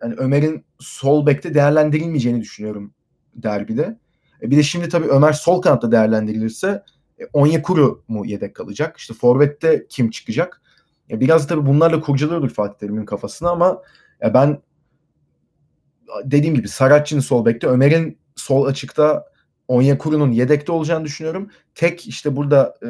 [0.02, 2.94] hani Ömer'in sol bekte değerlendirilmeyeceğini düşünüyorum
[3.36, 4.00] derbide.
[4.42, 6.84] E, bir de şimdi tabii Ömer sol kanatta değerlendirilirse
[7.24, 8.98] e, Onyekuru mu yedek kalacak?
[8.98, 10.62] İşte Forvet'te kim çıkacak?
[11.10, 13.82] Ya biraz tabii bunlarla kurcalıyordur Fatih Terim'in kafasını ama
[14.22, 14.62] ya ben
[16.24, 19.26] dediğim gibi Saratçı'nın sol bekte, Ömer'in sol açıkta
[19.68, 21.50] Onyekuru'nun yedekte olacağını düşünüyorum.
[21.76, 22.90] Tek işte burada e,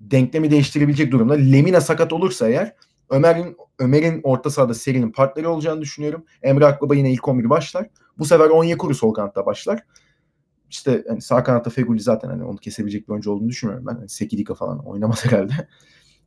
[0.00, 2.74] denklemi değiştirebilecek durumda Lemina sakat olursa eğer
[3.10, 6.24] Ömer'in Ömer'in orta sahada serinin partneri olacağını düşünüyorum.
[6.42, 7.86] Emre Akbaba yine ilk 11 başlar.
[8.18, 9.82] Bu sefer Onyekuru sol kanatta başlar
[10.76, 13.94] işte hani sağ kanatta Feguli zaten hani onu kesebilecek bir oyuncu olduğunu düşünmüyorum ben.
[13.94, 15.68] Hani Sekidika falan oynamaz herhalde.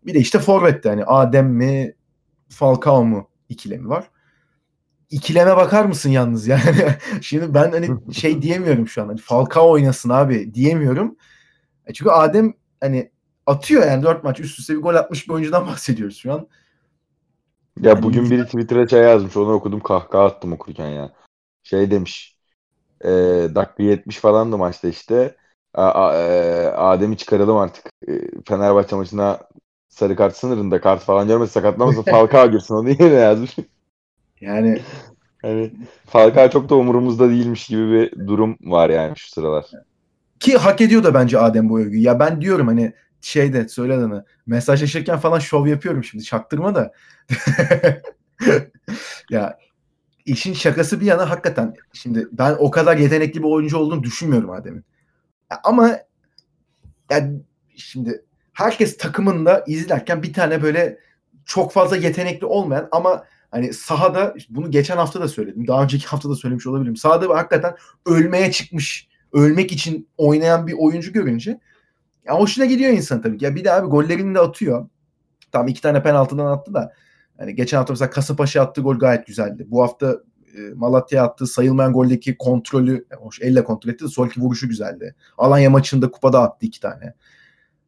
[0.05, 1.95] Bir de işte Forvet'te hani Adem mi
[2.49, 4.09] Falcao mu ikilemi var.
[5.09, 6.95] İkileme bakar mısın yalnız yani?
[7.21, 9.07] Şimdi ben hani şey diyemiyorum şu an.
[9.07, 11.15] Hani Falcao oynasın abi diyemiyorum.
[11.85, 13.11] E çünkü Adem hani
[13.45, 16.47] atıyor yani dört maç üst üste bir gol atmış bir oyuncudan bahsediyoruz şu an.
[17.81, 21.13] Ya yani bugün biri Twitter'a şey yazmış onu okudum kahkaha attım okurken ya.
[21.63, 22.38] Şey demiş
[23.01, 23.09] e,
[23.55, 25.35] dakika 70 falandı maçta işte.
[25.73, 27.85] A, a, e, Adem'i çıkaralım artık.
[28.07, 28.11] E,
[28.47, 29.39] Fenerbahçe maçına
[29.89, 33.55] sarı kart sınırında kart falan görmesi sakatlamasın Falcao girsin onu yine yazmış.
[34.41, 34.81] Yani
[35.41, 35.71] hani
[36.05, 39.65] Falcao çok da umurumuzda değilmiş gibi bir durum var yani şu sıralar.
[40.39, 42.03] Ki hak ediyor da bence Adem bu övgüyü.
[42.03, 46.91] Ya ben diyorum hani şeyde söyle adını mesajlaşırken falan şov yapıyorum şimdi çaktırma da.
[49.29, 49.57] ya
[50.29, 54.85] işin şakası bir yana hakikaten şimdi ben o kadar yetenekli bir oyuncu olduğunu düşünmüyorum Adem'in.
[55.63, 55.99] Ama
[57.09, 57.41] yani
[57.75, 60.99] şimdi herkes takımında izlerken bir tane böyle
[61.45, 65.67] çok fazla yetenekli olmayan ama hani sahada bunu geçen hafta da söyledim.
[65.67, 66.95] Daha önceki hafta da söylemiş olabilirim.
[66.95, 71.59] Sahada hakikaten ölmeye çıkmış, ölmek için oynayan bir oyuncu görünce
[72.25, 73.45] ya hoşuna gidiyor insan tabii ki.
[73.45, 74.89] Ya bir de abi gollerini de atıyor.
[75.51, 76.93] Tam iki tane penaltıdan attı da
[77.39, 79.65] Hani geçen hafta mesela Kasımpaşa attığı gol gayet güzeldi.
[79.67, 80.19] Bu hafta
[80.57, 85.15] e, Malatya attığı sayılmayan goldeki kontrolü hoş elle kontrol etti de sonraki vuruşu güzeldi.
[85.37, 87.13] Alanya maçında kupada attı iki tane.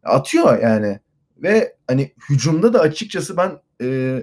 [0.03, 0.99] Atıyor yani.
[1.37, 4.19] Ve hani hücumda da açıkçası ben e,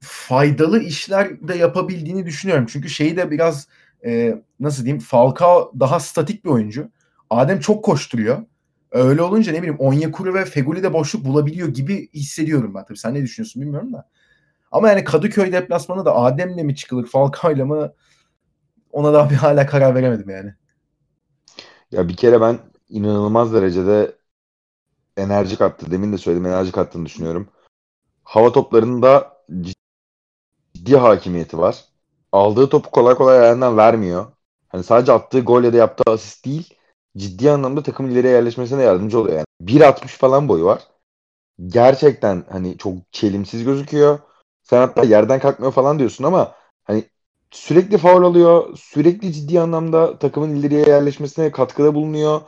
[0.00, 2.66] faydalı işler de yapabildiğini düşünüyorum.
[2.68, 3.68] Çünkü şeyi de biraz
[4.04, 6.90] e, nasıl diyeyim Falcao daha statik bir oyuncu.
[7.30, 8.42] Adem çok koşturuyor.
[8.90, 12.84] Öyle olunca ne bileyim Onyekuru ve Feguli de boşluk bulabiliyor gibi hissediyorum ben.
[12.84, 14.08] Tabii sen ne düşünüyorsun bilmiyorum da.
[14.74, 17.94] Ama yani Kadıköy deplasmanı da Adem'le mi çıkılır Falcao'yla mı
[18.92, 20.54] ona da bir hala karar veremedim yani.
[21.90, 22.58] Ya bir kere ben
[22.88, 24.16] inanılmaz derecede
[25.16, 25.90] enerji kattı.
[25.90, 27.48] Demin de söyledim enerji kattığını düşünüyorum.
[28.24, 29.36] Hava toplarında
[30.74, 31.84] ciddi hakimiyeti var.
[32.32, 34.26] Aldığı topu kolay kolay ayağından vermiyor.
[34.68, 36.74] Hani sadece attığı gol ya da yaptığı asist değil,
[37.16, 39.46] ciddi anlamda takım ileriye yerleşmesine yardımcı oluyor yani.
[39.62, 40.82] 1.60 falan boyu var.
[41.66, 44.18] Gerçekten hani çok çelimsiz gözüküyor.
[44.64, 47.04] Sen hatta yerden kalkmıyor falan diyorsun ama hani
[47.50, 48.76] sürekli faul alıyor.
[48.76, 52.40] Sürekli ciddi anlamda takımın ileriye yerleşmesine katkıda bulunuyor.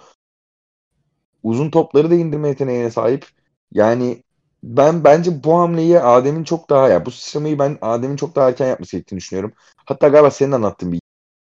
[1.43, 3.27] Uzun topları da indirme yeteneğine sahip.
[3.73, 4.23] Yani
[4.63, 8.67] ben bence bu hamleyi Adem'in çok daha ya bu sıçramayı ben Adem'in çok daha erken
[8.67, 9.53] yapması gerektiğini düşünüyorum.
[9.77, 11.01] Hatta galiba senin anlattığın bir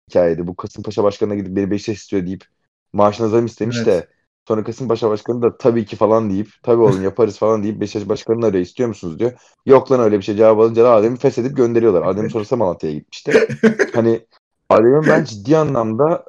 [0.10, 0.48] hikayeydi.
[0.48, 2.46] Bu Kasımpaşa başkanına gidip beni Beşiktaş istiyor deyip
[2.94, 3.88] maaşına zam istemiş evet.
[3.88, 4.17] de
[4.48, 8.46] Sonra Kasımpaşa Başkanı da tabii ki falan deyip tabii oğlum yaparız falan deyip Beşiktaş Başkanı'nı
[8.46, 9.32] arıyor istiyor musunuz diyor.
[9.66, 12.02] Yok lan öyle bir şey cevap alınca da Adem'i feshedip gönderiyorlar.
[12.02, 13.48] Adem sonrası Malatya'ya gitmişti.
[13.94, 14.26] hani
[14.70, 16.26] Adem'in ben ciddi anlamda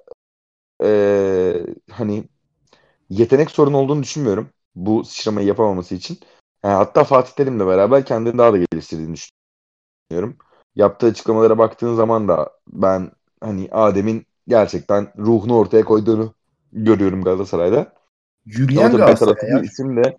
[0.83, 2.25] ee, hani
[3.11, 4.49] yetenek sorunu olduğunu düşünmüyorum.
[4.75, 6.19] Bu sıçramayı yapamaması için.
[6.64, 9.16] Yani hatta Fatih Terim'le beraber kendini daha da geliştirdiğini
[10.11, 10.37] düşünüyorum.
[10.77, 13.11] Yaptığı açıklamalara baktığın zaman da ben
[13.41, 16.35] hani Adem'in gerçekten ruhunu ortaya koyduğunu
[16.73, 17.98] görüyorum Galatasaray'da.
[18.49, 19.61] Yürüyen Galatasaray ya.
[19.61, 20.19] isim de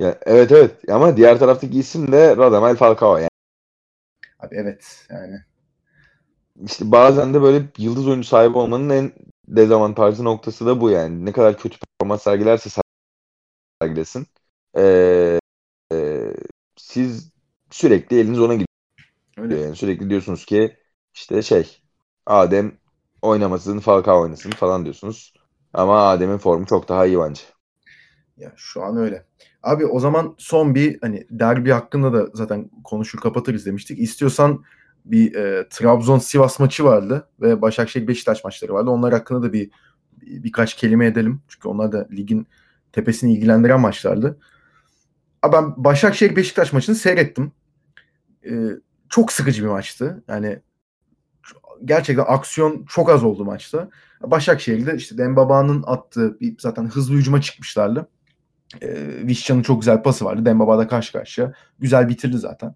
[0.00, 3.30] ya, evet evet ama diğer taraftaki isim de Radamel Falcao yani.
[4.38, 5.40] Abi evet yani.
[6.64, 9.12] İşte bazen de böyle yıldız oyuncu sahibi olmanın en
[9.48, 11.24] dezavantajlı noktası da bu yani.
[11.24, 12.70] Ne kadar kötü performans sergilerse
[13.82, 14.26] sergilesin.
[14.76, 15.40] Ee,
[15.92, 16.20] e,
[16.76, 17.30] siz
[17.70, 18.66] sürekli eliniz ona gidiyor.
[19.36, 19.60] Öyle.
[19.60, 20.76] Yani sürekli diyorsunuz ki
[21.14, 21.80] işte şey
[22.26, 22.72] Adem
[23.22, 25.34] oynamasın Falcao oynasın falan diyorsunuz.
[25.74, 27.42] Ama Adem'in formu çok daha iyi bence.
[28.36, 29.26] Ya şu an öyle.
[29.62, 33.98] Abi o zaman son bir hani derbi hakkında da zaten konuşur kapatırız demiştik.
[33.98, 34.64] İstiyorsan
[35.04, 38.90] bir e, Trabzon Sivas maçı vardı ve Başakşehir Beşiktaş maçları vardı.
[38.90, 39.70] Onlar hakkında da bir,
[40.20, 41.42] bir birkaç kelime edelim.
[41.48, 42.46] Çünkü onlar da ligin
[42.92, 44.38] tepesini ilgilendiren maçlardı.
[45.42, 47.52] Abi ben Başakşehir Beşiktaş maçını seyrettim.
[48.46, 48.50] E,
[49.08, 50.24] çok sıkıcı bir maçtı.
[50.28, 50.60] Yani
[51.84, 53.88] gerçekten aksiyon çok az oldu maçta.
[54.22, 58.08] Başakşehir'de işte Dembaba'nın attığı bir zaten hızlı hücuma çıkmışlardı.
[58.82, 58.88] E,
[59.26, 60.44] Vişcan'ın çok güzel pası vardı.
[60.44, 61.52] Dembaba da karşı karşıya.
[61.78, 62.74] Güzel bitirdi zaten.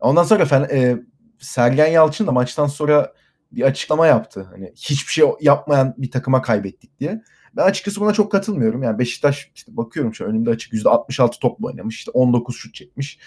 [0.00, 0.96] Ondan sonra fen, e,
[1.38, 3.12] Sergen Yalçın da maçtan sonra
[3.52, 4.48] bir açıklama yaptı.
[4.50, 7.22] Hani hiçbir şey yapmayan bir takıma kaybettik diye.
[7.56, 8.82] Ben açıkçası buna çok katılmıyorum.
[8.82, 11.98] Yani Beşiktaş işte bakıyorum şu önümde açık %66 topla oynamış.
[11.98, 13.18] İşte 19 şut çekmiş.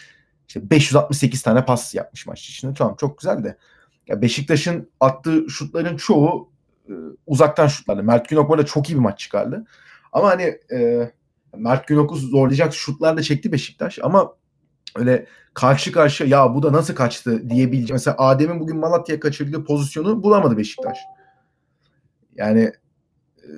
[0.47, 2.73] İşte 568 tane pas yapmış maç içinde.
[2.73, 3.57] Tamam çok güzel de.
[4.07, 6.49] Ya Beşiktaş'ın attığı şutların çoğu
[6.89, 6.93] e,
[7.27, 8.03] uzaktan şutlardı.
[8.03, 9.65] Mert Günok böyle çok iyi bir maç çıkardı.
[10.11, 10.43] Ama hani
[10.73, 11.11] e,
[11.55, 14.33] Mert Günok'u zorlayacak şutlar da çekti Beşiktaş ama
[14.95, 17.95] öyle karşı karşıya ya bu da nasıl kaçtı diyebileceğim.
[17.95, 20.97] Mesela Adem'in bugün Malatya'ya kaçırdığı pozisyonu bulamadı Beşiktaş.
[22.35, 22.71] Yani
[23.43, 23.49] e,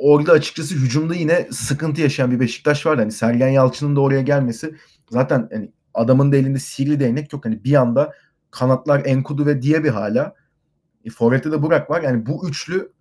[0.00, 2.98] orada açıkçası hücumda yine sıkıntı yaşayan bir Beşiktaş var.
[2.98, 4.74] Hani Sergen Yalçın'ın da oraya gelmesi
[5.10, 7.44] zaten hani adamın da elinde sihirli değnek yok.
[7.44, 8.12] Hani bir anda
[8.50, 10.34] kanatlar Enkudu ve bir hala.
[11.04, 12.02] E, Forvet'te de Burak var.
[12.02, 12.92] Yani bu üçlü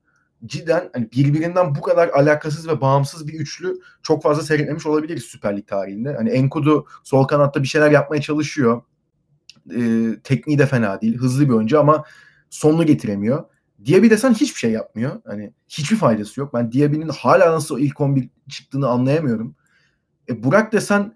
[0.45, 5.57] cidden hani birbirinden bu kadar alakasız ve bağımsız bir üçlü çok fazla seyretmemiş olabiliriz Süper
[5.57, 6.15] Lig tarihinde.
[6.15, 8.81] Hani Enkudu sol kanatta bir şeyler yapmaya çalışıyor.
[9.75, 11.17] E, tekniği de fena değil.
[11.17, 12.03] Hızlı bir oyuncu ama
[12.49, 13.43] sonunu getiremiyor.
[13.85, 15.21] Diaby desen hiçbir şey yapmıyor.
[15.25, 16.53] Hani hiçbir faydası yok.
[16.53, 19.55] Ben Diaby'nin hala nasıl ilk 11 çıktığını anlayamıyorum.
[20.29, 21.15] E, Burak desen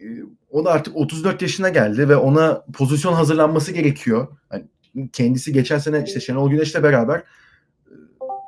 [0.00, 0.06] e,
[0.52, 4.28] o da artık 34 yaşına geldi ve ona pozisyon hazırlanması gerekiyor.
[4.52, 4.64] Yani
[5.12, 7.22] kendisi geçen sene işte Şenol Güneş'le beraber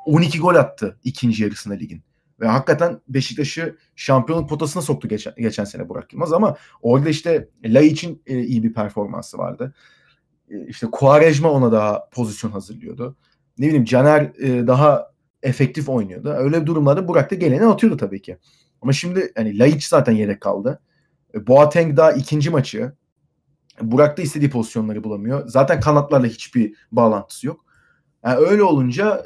[0.05, 2.03] 12 gol attı ikinci yarısında ligin.
[2.39, 7.87] Ve hakikaten Beşiktaş'ı şampiyonluk potasına soktu geçen, geçen sene Burak Yılmaz ama orada işte Lay
[7.87, 9.73] için e, iyi bir performansı vardı.
[10.49, 13.15] E, işte Quaresma ona daha pozisyon hazırlıyordu.
[13.57, 15.11] Ne bileyim Caner e, daha
[15.43, 16.29] efektif oynuyordu.
[16.29, 18.37] Öyle durumlarda Burak da geleni atıyordu tabii ki.
[18.81, 20.79] Ama şimdi hani Laiç zaten yedek kaldı.
[21.35, 22.93] E, Boateng daha ikinci maçı.
[23.81, 25.47] Burak da istediği pozisyonları bulamıyor.
[25.47, 27.65] Zaten kanatlarla hiçbir bağlantısı yok.
[28.25, 29.25] Yani öyle olunca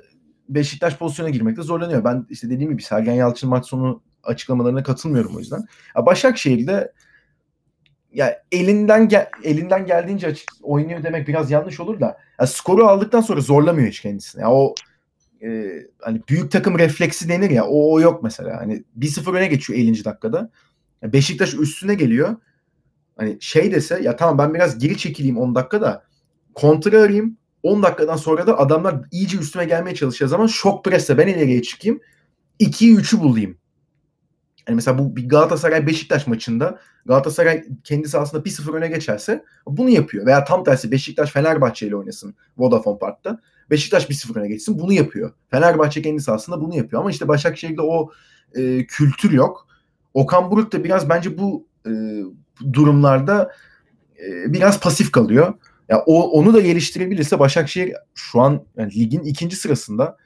[0.50, 2.04] Beşiktaş pozisyona girmekte zorlanıyor.
[2.04, 5.64] Ben işte dediğim gibi Sergen Yalçın maç sonu açıklamalarına katılmıyorum o yüzden.
[5.96, 6.94] Ya Başakşehir'de
[8.14, 13.22] ya elinden gel, elinden geldiğince açık oynuyor demek biraz yanlış olur da ya skoru aldıktan
[13.22, 14.42] sonra zorlamıyor hiç kendisini.
[14.42, 14.76] Ya o
[15.44, 18.58] e, hani büyük takım refleksi denir ya o, o yok mesela.
[18.58, 20.06] Hani 1-0 öne geçiyor 50.
[20.06, 20.50] dakikada.
[21.04, 22.36] Beşiktaş üstüne geliyor.
[23.18, 26.04] Hani şey dese ya tamam ben biraz geri çekileyim 10 dakikada
[26.54, 31.28] kontra arayayım 10 dakikadan sonra da adamlar iyice üstüme gelmeye çalışacağı zaman şok presle ben
[31.28, 32.00] ileriye çıkayım.
[32.60, 33.58] 2'yi 3'ü bulayım.
[34.68, 40.26] Yani mesela bu bir Galatasaray Beşiktaş maçında Galatasaray kendi sahasında 1-0 öne geçerse bunu yapıyor.
[40.26, 43.40] Veya tam tersi Beşiktaş Fenerbahçe ile oynasın Vodafone Park'ta.
[43.70, 45.34] Beşiktaş 1-0 öne geçsin bunu yapıyor.
[45.52, 47.02] Fenerbahçe kendi sahasında bunu yapıyor.
[47.02, 48.12] Ama işte Başakşehir'de o
[48.56, 49.68] e, kültür yok.
[50.14, 51.92] Okan Buruk da biraz bence bu e,
[52.74, 53.52] durumlarda
[54.18, 55.54] e, biraz pasif kalıyor.
[55.90, 60.18] Ya o onu da geliştirebilirse Başakşehir şu an yani ligin ikinci sırasında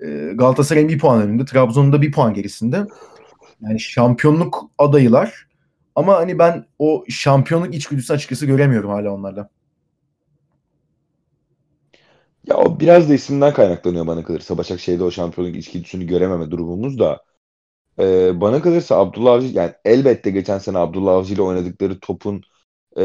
[0.00, 2.86] e, Galatasaray'ın bir puan önünde, Trabzon'un da bir puan gerisinde.
[3.60, 5.46] Yani şampiyonluk adayılar.
[5.94, 9.50] Ama hani ben o şampiyonluk içgüdüsü açıkçası göremiyorum hala onlarda.
[12.46, 14.58] Ya o biraz da isimden kaynaklanıyor bana kalırsa.
[14.58, 17.22] Başakşehir'de o şampiyonluk içgüdüsünü görememe durumumuz da.
[18.00, 22.42] Ee, bana kalırsa Abdullah Avcı yani elbette geçen sene Abdullah Avcı ile oynadıkları topun
[22.96, 23.04] e,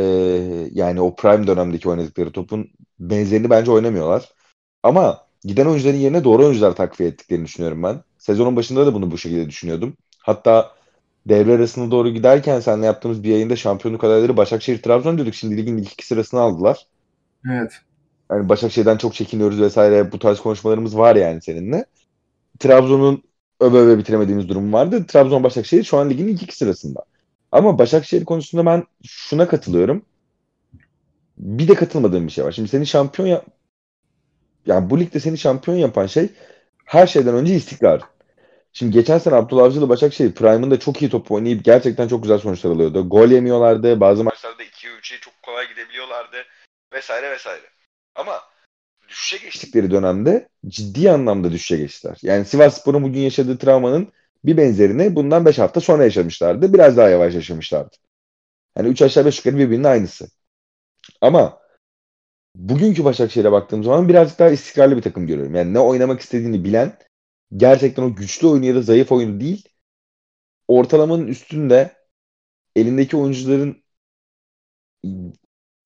[0.72, 2.70] yani o prime dönemdeki oynadıkları topun
[3.00, 4.30] benzerini bence oynamıyorlar.
[4.84, 8.02] Ama giden oyuncuların yerine doğru oyuncular takviye ettiklerini düşünüyorum ben.
[8.18, 9.98] Sezonun başında da bunu bu şekilde düşünüyordum.
[10.20, 10.72] Hatta
[11.26, 15.36] devre arasına doğru giderken seninle yaptığımız bir yayında şampiyonluk adayları Başakşehir Trabzon diyorduk.
[15.36, 16.88] Şimdi ligin ilk iki sırasını aldılar.
[17.52, 17.72] Evet.
[18.32, 21.86] Yani Başakşehir'den çok çekiniyoruz vesaire bu tarz konuşmalarımız var yani seninle.
[22.60, 23.24] Trabzon'un
[23.60, 25.06] öve öve bitiremediğimiz durum vardı.
[25.08, 27.06] Trabzon Başakşehir şu an ligin ilk iki sırasında.
[27.51, 30.06] Ama Başakşehir konusunda ben şuna katılıyorum.
[31.38, 32.51] bir de katılmadığım bir şey var.
[32.51, 33.41] Şimdi seni şampiyon ya
[34.66, 36.30] yani bu ligde seni şampiyon yapan şey
[36.86, 38.01] her şeyden önce istikrar.
[38.74, 42.72] Şimdi geçen sene Abdullah Avcı'lı Başakşehir Prime'ında çok iyi top oynayıp gerçekten çok güzel sonuçlar
[42.72, 43.10] alıyordu.
[43.10, 43.99] Gol yemiyorlardı.
[43.99, 46.38] Bazı maçlarda 2'ye 3'e çok kolay gidebiliyorlardı.
[46.93, 47.66] Vesaire vesaire.
[48.16, 48.34] Ama
[49.16, 52.18] düşüşe geçtikleri dönemde ciddi anlamda düşüşe geçtiler.
[52.22, 54.07] Yani Sivas Spor'un bugün yaşadığı travmanın
[54.45, 56.74] bir benzerini bundan 5 hafta sonra yaşamışlardı.
[56.74, 57.95] Biraz daha yavaş yaşamışlardı.
[58.78, 60.28] Yani 3 aşağı 5 yukarı birbirinin aynısı.
[61.22, 61.59] Ama
[62.55, 65.55] bugünkü Başakşehir'e baktığım zaman birazcık daha istikrarlı bir takım görüyorum.
[65.55, 66.97] Yani ne oynamak istediğini bilen,
[67.57, 69.70] gerçekten o güçlü oyunu ya da zayıf oyunu değil,
[70.68, 71.95] ortalamanın üstünde
[72.76, 73.84] elindeki oyuncuların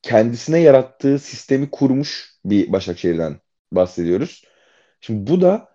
[0.01, 3.39] kendisine yarattığı sistemi kurmuş bir Başakşehir'den
[3.71, 4.43] bahsediyoruz.
[5.01, 5.69] Şimdi bu da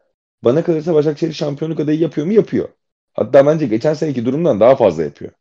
[0.45, 2.33] bana kalırsa Başakşehir şampiyonluk adayı yapıyor mu?
[2.33, 2.69] Yapıyor.
[3.15, 5.33] Hatta bence geçen seneki durumdan daha fazla yapıyor.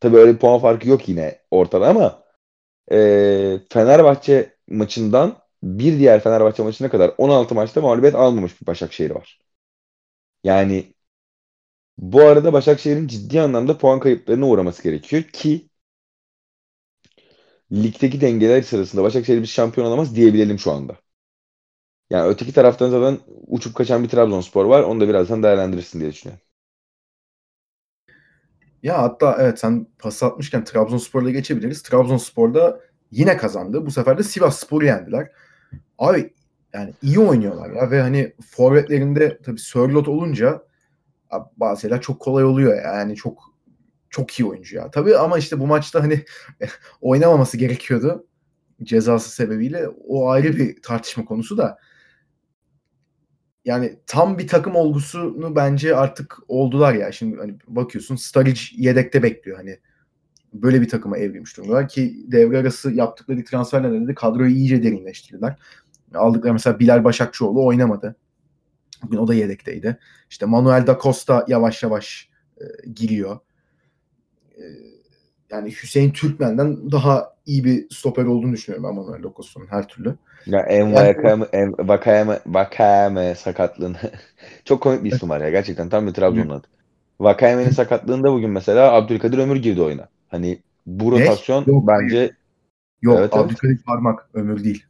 [0.00, 2.24] Tabii öyle puan farkı yok yine ortada ama
[2.92, 9.40] e, Fenerbahçe maçından bir diğer Fenerbahçe maçına kadar 16 maçta mağlubiyet almamış bir Başakşehir var.
[10.44, 10.94] Yani
[11.98, 15.68] bu arada Başakşehir'in ciddi anlamda puan kayıplarına uğraması gerekiyor ki
[17.72, 20.96] ligdeki dengeler sırasında Başakşehir bir şampiyon olamaz diyebilelim şu anda.
[22.10, 24.82] Yani öteki taraftan zaten uçup kaçan bir Trabzonspor var.
[24.82, 26.44] Onu da birazdan değerlendirirsin diye düşünüyorum.
[28.82, 31.82] Ya hatta evet sen pas atmışken Trabzonspor'la geçebiliriz.
[31.82, 33.86] Trabzonspor'da yine kazandı.
[33.86, 35.30] Bu sefer de Sivas Spor'u yendiler.
[35.98, 36.32] Abi
[36.72, 40.62] yani iyi oynuyorlar ya ve hani forvetlerinde tabii Sörlot olunca
[41.56, 43.51] bazı şeyler çok kolay oluyor yani çok
[44.12, 44.90] çok iyi oyuncu ya.
[44.90, 46.24] Tabii ama işte bu maçta hani
[47.00, 48.26] oynamaması gerekiyordu
[48.82, 49.88] cezası sebebiyle.
[49.88, 51.78] O ayrı bir tartışma konusu da.
[53.64, 57.12] Yani tam bir takım olgusunu bence artık oldular ya.
[57.12, 59.78] Şimdi hani bakıyorsun Staric yedekte bekliyor hani.
[60.52, 65.56] Böyle bir takıma evrilmiş durumdalar ki devre arası yaptıkları transferlerle de kadroyu iyice derinleştirdiler.
[66.14, 68.16] Aldıkları mesela Bilal Başakçıoğlu oynamadı.
[69.02, 69.98] Bugün o da yedekteydi.
[70.30, 73.38] İşte Manuel da Costa yavaş yavaş e, giriyor.
[74.58, 74.64] E,
[75.50, 80.14] yani Hüseyin Türkmen'den daha iyi bir stoper olduğunu düşünüyorum ben Manuel Costa'nın her türlü.
[80.46, 83.96] Ya en Vakayeme, en Vakayeme, Vakayeme sakatlığını
[84.64, 86.66] çok komik bir isim var ya gerçekten tam bir Trabzon'un adı.
[87.20, 90.08] Vakayeme'nin sakatlığında bugün mesela Abdülkadir Ömür girdi oyuna.
[90.28, 92.30] Hani bu rotasyon Yok, bence
[93.02, 93.86] Yok evet, Abdülkadir evet.
[93.86, 94.86] Parmak Ömür değil.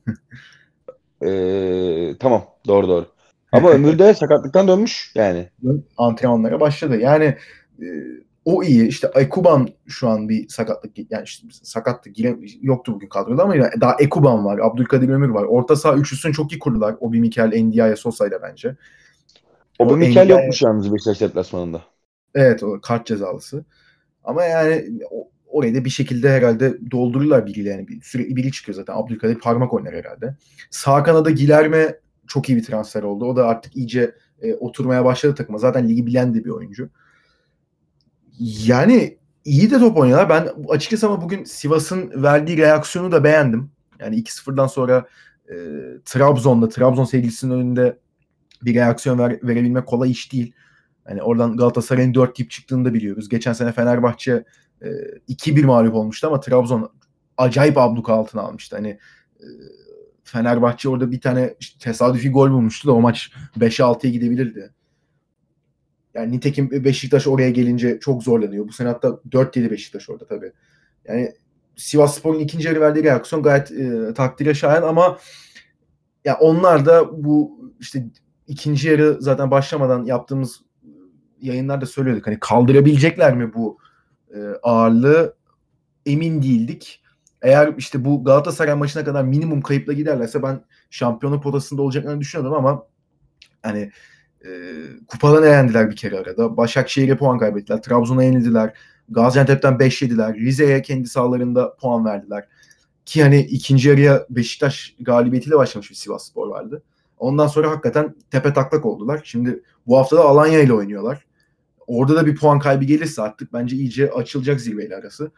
[1.23, 3.07] ee, tamam doğru doğru.
[3.53, 5.49] Ama Ömür de sakatlıktan dönmüş yani.
[5.97, 6.97] Antrenmanlara başladı.
[6.97, 7.25] Yani
[7.83, 7.87] e,
[8.45, 8.87] o iyi.
[8.87, 13.81] İşte Ekuban şu an bir sakatlık yani işte sakattı gire, yoktu bugün kadroda ama yani
[13.81, 15.45] daha Ekuban var, Abdülkadir Ömür var.
[15.45, 16.97] Orta saha üçlüsünü çok iyi kurdular.
[17.01, 18.77] Obi Mikel, Ndiaye, Sosa ile bence.
[19.79, 21.83] Obi Mikel yokmuş yalnız Beşiktaş deplasmanında.
[22.35, 23.65] Evet o kart cezalısı.
[24.25, 24.85] Ama yani
[25.47, 27.89] orayı da bir şekilde herhalde doldururlar biriyle yani.
[27.89, 28.95] Bir, sürekli biri çıkıyor zaten.
[28.95, 30.37] Abdülkadir parmak oynar herhalde.
[30.71, 33.25] Sağ kanada Gilerme çok iyi bir transfer oldu.
[33.25, 35.59] O da artık iyice e, oturmaya başladı takıma.
[35.59, 36.91] Zaten ligi bilen de bir oyuncu.
[38.39, 40.29] Yani iyi de top oynuyorlar.
[40.29, 43.71] Ben açıkçası ama bugün Sivas'ın verdiği reaksiyonu da beğendim.
[44.01, 45.07] Yani 2-0'dan sonra
[45.49, 45.55] e,
[46.05, 47.99] Trabzon'da, Trabzon sevgilisinin önünde
[48.63, 50.53] bir reaksiyon ver, verebilmek kolay iş değil.
[51.09, 53.29] Yani oradan Galatasaray'ın 4 tip çıktığını da biliyoruz.
[53.29, 54.45] Geçen sene Fenerbahçe
[54.83, 54.89] e,
[55.29, 56.93] 2-1 mağlup olmuştu ama Trabzon
[57.37, 58.77] acayip abluka altına almıştı.
[58.77, 58.89] Hani
[59.41, 59.47] e,
[60.25, 64.71] Fenerbahçe orada bir tane tesadüfi gol bulmuştu da o maç 5'e 6'ya gidebilirdi.
[66.15, 68.69] Yani nitekim Beşiktaş oraya gelince çok zorlanıyor.
[68.69, 70.53] Bu sene hatta 4 7 Beşiktaş orada tabii.
[71.09, 71.33] Yani
[71.77, 75.19] Sivas Spor'un ikinci yarı verdiği reaksiyon gayet e, takdire şayan ama
[76.25, 78.07] ya onlar da bu işte
[78.47, 80.61] ikinci yarı zaten başlamadan yaptığımız
[81.41, 82.27] yayınlarda söylüyorduk.
[82.27, 83.79] Hani kaldırabilecekler mi bu
[84.35, 85.37] e, ağırlığı
[86.07, 87.03] emin değildik.
[87.43, 92.87] Eğer işte bu Galatasaray maçına kadar minimum kayıpla giderlerse ben şampiyonluk potasında olacaklarını düşünüyordum ama
[93.63, 93.93] hani
[94.45, 94.51] e,
[95.07, 96.57] kupadan elendiler bir kere arada.
[96.57, 97.83] Başakşehir'e puan kaybettiler.
[97.83, 98.73] Trabzon'a yenildiler.
[99.09, 100.35] Gaziantep'ten 5 yediler.
[100.35, 102.49] Rize'ye kendi sahalarında puan verdiler.
[103.07, 106.83] Ki hani ikinci yarıya Beşiktaş galibiyetiyle başlamış bir Sivas Spor vardı.
[107.19, 109.21] Ondan sonra hakikaten tepe taklak oldular.
[109.25, 111.27] Şimdi bu hafta da Alanya ile oynuyorlar.
[111.87, 115.31] Orada da bir puan kaybı gelirse artık bence iyice açılacak zirveyle arası.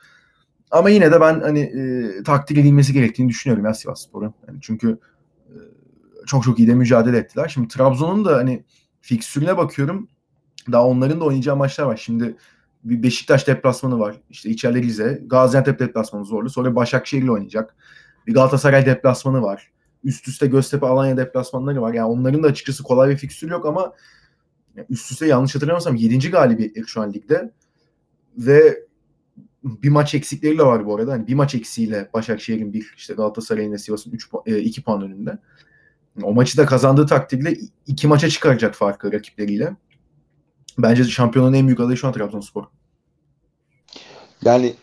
[0.70, 4.34] Ama yine de ben hani e, takdir edilmesi gerektiğini düşünüyorum ya Sivas Spor'un.
[4.48, 4.98] Yani çünkü
[5.48, 5.57] e,
[6.26, 7.48] çok çok iyi de mücadele ettiler.
[7.48, 8.64] Şimdi Trabzon'un da hani
[9.05, 10.09] fikstürüne bakıyorum.
[10.72, 11.96] Daha onların da oynayacağı maçlar var.
[11.96, 12.36] Şimdi
[12.84, 14.16] bir Beşiktaş deplasmanı var.
[14.30, 15.22] İşte içeride Rize.
[15.26, 16.50] Gaziantep deplasmanı zorlu.
[16.50, 17.76] Sonra Başakşehir'le oynayacak.
[18.26, 19.70] Bir Galatasaray deplasmanı var.
[20.05, 21.94] Üst üste Göztepe Alanya deplasmanları var.
[21.94, 23.92] Yani onların da açıkçası kolay bir fikstür yok ama
[24.90, 26.30] üst üste yanlış hatırlamıyorsam 7.
[26.30, 27.52] galibiyetleri şu an ligde.
[28.38, 28.84] Ve
[29.64, 31.12] bir maç eksikleri de var bu arada.
[31.12, 35.38] Hani bir maç eksiğiyle Başakşehir'in bir işte Galatasaray'ın ve Sivas'ın 3 2 puan önünde.
[36.22, 37.56] O maçı da kazandığı takdirde
[37.86, 39.76] iki maça çıkaracak farkı rakipleriyle.
[40.78, 42.64] Bence şampiyonun en büyük adayı şu an Trabzonspor.
[44.42, 44.74] Yani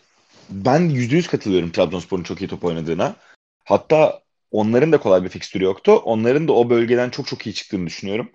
[0.50, 3.16] ben %100 katılıyorum Trabzonspor'un çok iyi top oynadığına.
[3.64, 5.92] Hatta onların da kolay bir fikstürü yoktu.
[5.92, 8.30] Onların da o bölgeden çok çok iyi çıktığını düşünüyorum.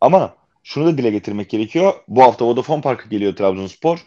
[0.00, 1.94] Ama şunu da dile getirmek gerekiyor.
[2.08, 4.04] Bu hafta Vodafone Park'a geliyor Trabzonspor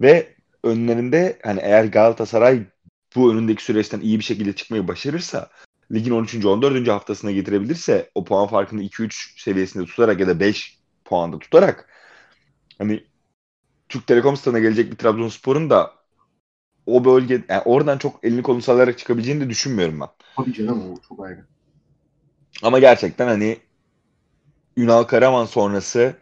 [0.00, 2.62] ve önlerinde hani eğer Galatasaray
[3.16, 5.50] bu önündeki süreçten iyi bir şekilde çıkmayı başarırsa
[5.92, 6.44] ligin 13.
[6.44, 6.88] 14.
[6.88, 11.88] haftasına getirebilirse o puan farkını 2-3 seviyesinde tutarak ya da 5 puanda tutarak
[12.78, 13.04] hani
[13.88, 15.92] Türk Telekom stadına gelecek bir Trabzonspor'un da
[16.86, 20.08] o bölge yani oradan çok elini kolunu sallayarak çıkabileceğini de düşünmüyorum ben.
[20.36, 21.44] Tabii canım o çok ayrı.
[22.62, 23.58] Ama gerçekten hani
[24.76, 26.14] Ünal Karaman sonrası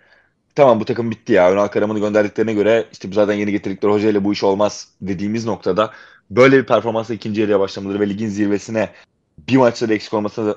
[0.55, 1.53] tamam bu takım bitti ya.
[1.53, 5.93] Ünal Karaman'ı gönderdiklerine göre işte zaten yeni getirdikleri hocayla bu iş olmaz dediğimiz noktada
[6.31, 8.91] böyle bir performansla ikinci yarıya başlamaları ve ligin zirvesine
[9.49, 10.55] bir maçta da eksik olmasına,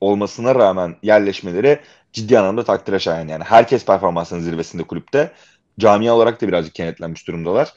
[0.00, 1.80] olmasına rağmen yerleşmeleri
[2.12, 3.28] ciddi anlamda takdire şayan.
[3.28, 5.32] Yani herkes performansının zirvesinde kulüpte.
[5.78, 7.74] Camia olarak da birazcık kenetlenmiş durumdalar.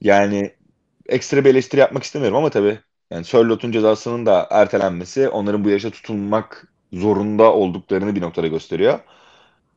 [0.00, 0.54] Yani
[1.08, 2.78] ekstra bir eleştiri yapmak istemiyorum ama tabii
[3.10, 8.98] yani Sörlot'un cezasının da ertelenmesi onların bu yaşa tutulmak zorunda olduklarını bir noktada gösteriyor.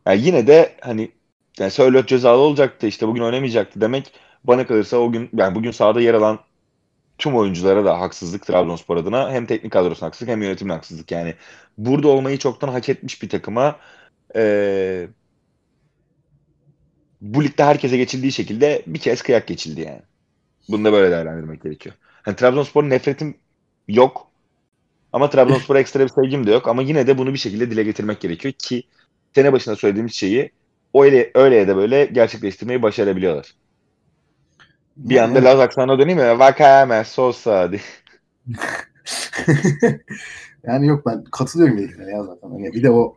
[0.06, 1.12] Yani yine de hani
[1.60, 4.12] yani Sörlot cezalı olacaktı işte bugün oynamayacaktı demek
[4.44, 6.40] bana kalırsa o gün yani bugün sahada yer alan
[7.18, 9.32] tüm oyunculara da haksızlık Trabzonspor adına.
[9.32, 11.12] Hem teknik kadrosuna haksızlık hem yönetimin haksızlık.
[11.12, 11.36] Yani
[11.78, 13.80] burada olmayı çoktan hak etmiş bir takıma
[14.36, 15.08] e,
[17.22, 20.02] bu ligde herkese geçildiği şekilde bir kez kıyak geçildi yani.
[20.70, 21.96] Bunu da böyle değerlendirmek gerekiyor.
[22.22, 23.38] Hani Trabzonspor nefretim
[23.88, 24.28] yok.
[25.14, 26.68] Ama Trabzonspor'a ekstra bir sevgim de yok.
[26.68, 28.84] Ama yine de bunu bir şekilde dile getirmek gerekiyor ki
[29.36, 30.52] sene başında söylediğimiz şeyi
[30.96, 33.54] öyle, öyle ya da böyle gerçekleştirmeyi başarabiliyorlar.
[34.98, 36.40] Bir anda Laz aksanına döneyim mi?
[36.40, 37.82] Vakame Sosa diye.
[40.64, 42.50] yani yok ben katılıyorum dediklerine ya zaten.
[42.50, 43.16] Hani bir de o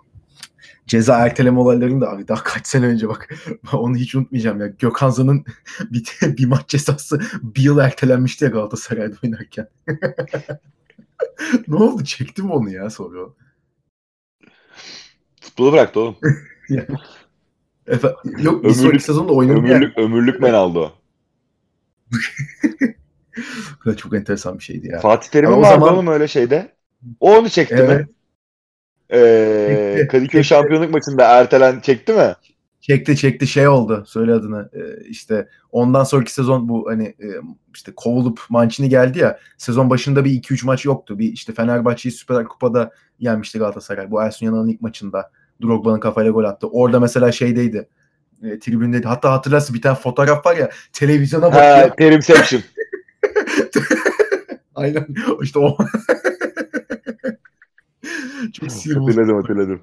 [0.87, 3.29] ceza erteleme olaylarını da abi daha kaç sene önce bak
[3.73, 4.67] onu hiç unutmayacağım ya.
[4.67, 5.45] Gökhan Zan'ın
[5.81, 9.69] bir, bir maç cezası bir yıl ertelenmişti ya Galatasaray'da oynarken.
[11.69, 12.05] ne oldu?
[12.05, 13.19] Çektim onu ya sonra.
[15.41, 16.17] Futbolu bıraktı oğlum.
[17.87, 19.59] Efe, yok bir sonraki sezonda oynadı.
[19.59, 20.07] Ömürlük, yani.
[20.07, 21.00] ömürlük men aldı o.
[23.97, 25.01] çok enteresan bir şeydi ya.
[25.01, 25.95] Fatih Terim'in vardı zaman...
[25.95, 26.73] oğlum öyle şeyde.
[27.21, 28.01] O onu çekti evet.
[28.01, 28.09] mi?
[29.13, 32.35] Ee, Kadıköy şampiyonluk maçında ertelen çekti mi?
[32.81, 37.29] Çekti çekti şey oldu söyle adını ee, işte ondan sonraki sezon bu hani e,
[37.75, 42.45] işte kovulup Mancini geldi ya sezon başında bir 2-3 maç yoktu bir işte Fenerbahçe'yi Süper
[42.45, 45.31] Kupa'da yenmişti Galatasaray bu Ersun Yanal'ın ilk maçında
[45.63, 47.89] Drogba'nın kafayla gol attı orada mesela şeydeydi
[48.45, 51.65] e, tribündeydi hatta hatırlarsın bir tane fotoğraf var ya televizyona bakıyor.
[51.65, 52.63] Ha, Terimception.
[54.75, 55.07] Aynen
[55.43, 55.77] işte o
[58.53, 59.83] Çok sinir Hatırladım hatırladım.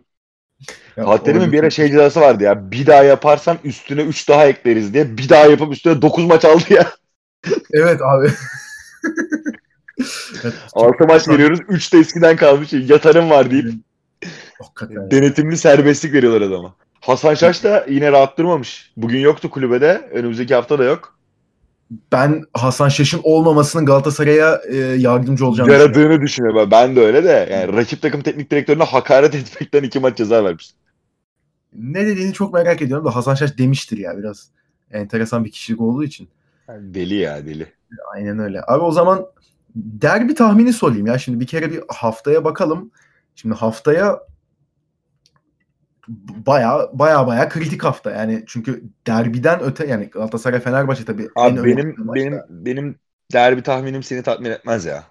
[0.95, 2.71] Fatih bir ara şey cezası vardı ya.
[2.71, 5.17] Bir daha yaparsan üstüne 3 daha ekleriz diye.
[5.17, 6.91] Bir daha yapıp üstüne 9 maç aldı ya.
[7.73, 8.31] evet abi.
[10.43, 11.59] evet, 6 maç veriyoruz.
[11.69, 12.73] 3 de eskiden kalmış.
[12.73, 13.73] Yatarım var deyip.
[14.61, 15.11] Hakikaten.
[15.11, 16.75] Denetimli serbestlik veriyorlar adama.
[17.01, 18.91] Hasan Şaş da yine rahat durmamış.
[18.97, 20.09] Bugün yoktu kulübede.
[20.13, 21.17] Önümüzdeki hafta da yok
[22.11, 26.71] ben Hasan Şaş'ın olmamasının Galatasaray'a e, yardımcı olacağını Yaradığını düşünüyorum.
[26.71, 27.49] Ben de öyle de.
[27.51, 30.71] Yani rakip takım teknik direktörüne hakaret etmekten iki maç ceza vermiş.
[31.73, 34.49] Ne dediğini çok merak ediyorum da Hasan Şaş demiştir ya biraz.
[34.91, 36.29] Enteresan bir kişilik olduğu için.
[36.67, 37.73] Yani deli ya deli.
[38.13, 38.61] Aynen öyle.
[38.67, 39.25] Abi o zaman
[39.75, 41.17] derbi tahmini sorayım ya.
[41.17, 42.91] Şimdi bir kere bir haftaya bakalım.
[43.35, 44.19] Şimdi haftaya
[46.07, 48.11] baya baya baya kritik hafta.
[48.11, 52.95] Yani çünkü derbiden öte yani Galatasaray Fenerbahçe tabii Abi en benim benim benim
[53.33, 55.03] derbi tahminim seni tatmin etmez ya.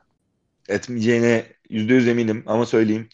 [0.68, 3.09] Etmeyeceğine yüz eminim ama söyleyeyim.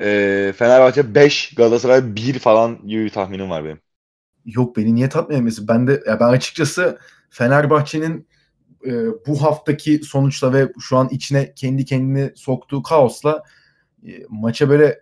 [0.00, 3.80] Ee, Fenerbahçe 5, Galatasaray 1 falan gibi bir tahminim var benim.
[4.46, 5.68] Yok beni niye tatmin etmesi?
[5.68, 6.98] Ben de ya ben açıkçası
[7.30, 8.28] Fenerbahçe'nin
[8.86, 8.92] e,
[9.26, 13.42] bu haftaki sonuçla ve şu an içine kendi kendini soktuğu kaosla
[14.06, 15.00] e, maça böyle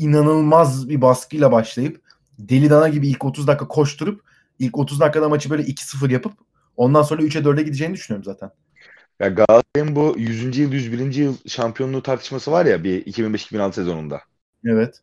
[0.00, 2.00] inanılmaz bir baskıyla başlayıp
[2.38, 4.22] deli dana gibi ilk 30 dakika koşturup
[4.58, 6.32] ilk 30 dakikada maçı böyle 2-0 yapıp
[6.76, 8.50] ondan sonra 3'e 4'e gideceğini düşünüyorum zaten.
[9.20, 10.58] Ya Galatasaray'ın bu 100.
[10.58, 11.14] yıl 101.
[11.14, 14.20] yıl şampiyonluğu tartışması var ya bir 2005-2006 sezonunda.
[14.64, 15.00] Evet.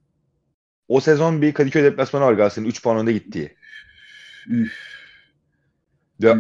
[0.88, 3.56] O sezon bir Kadıköy deplasmanı var Galatasaray'ın 3 puan önde gittiği.
[4.50, 4.74] Üf.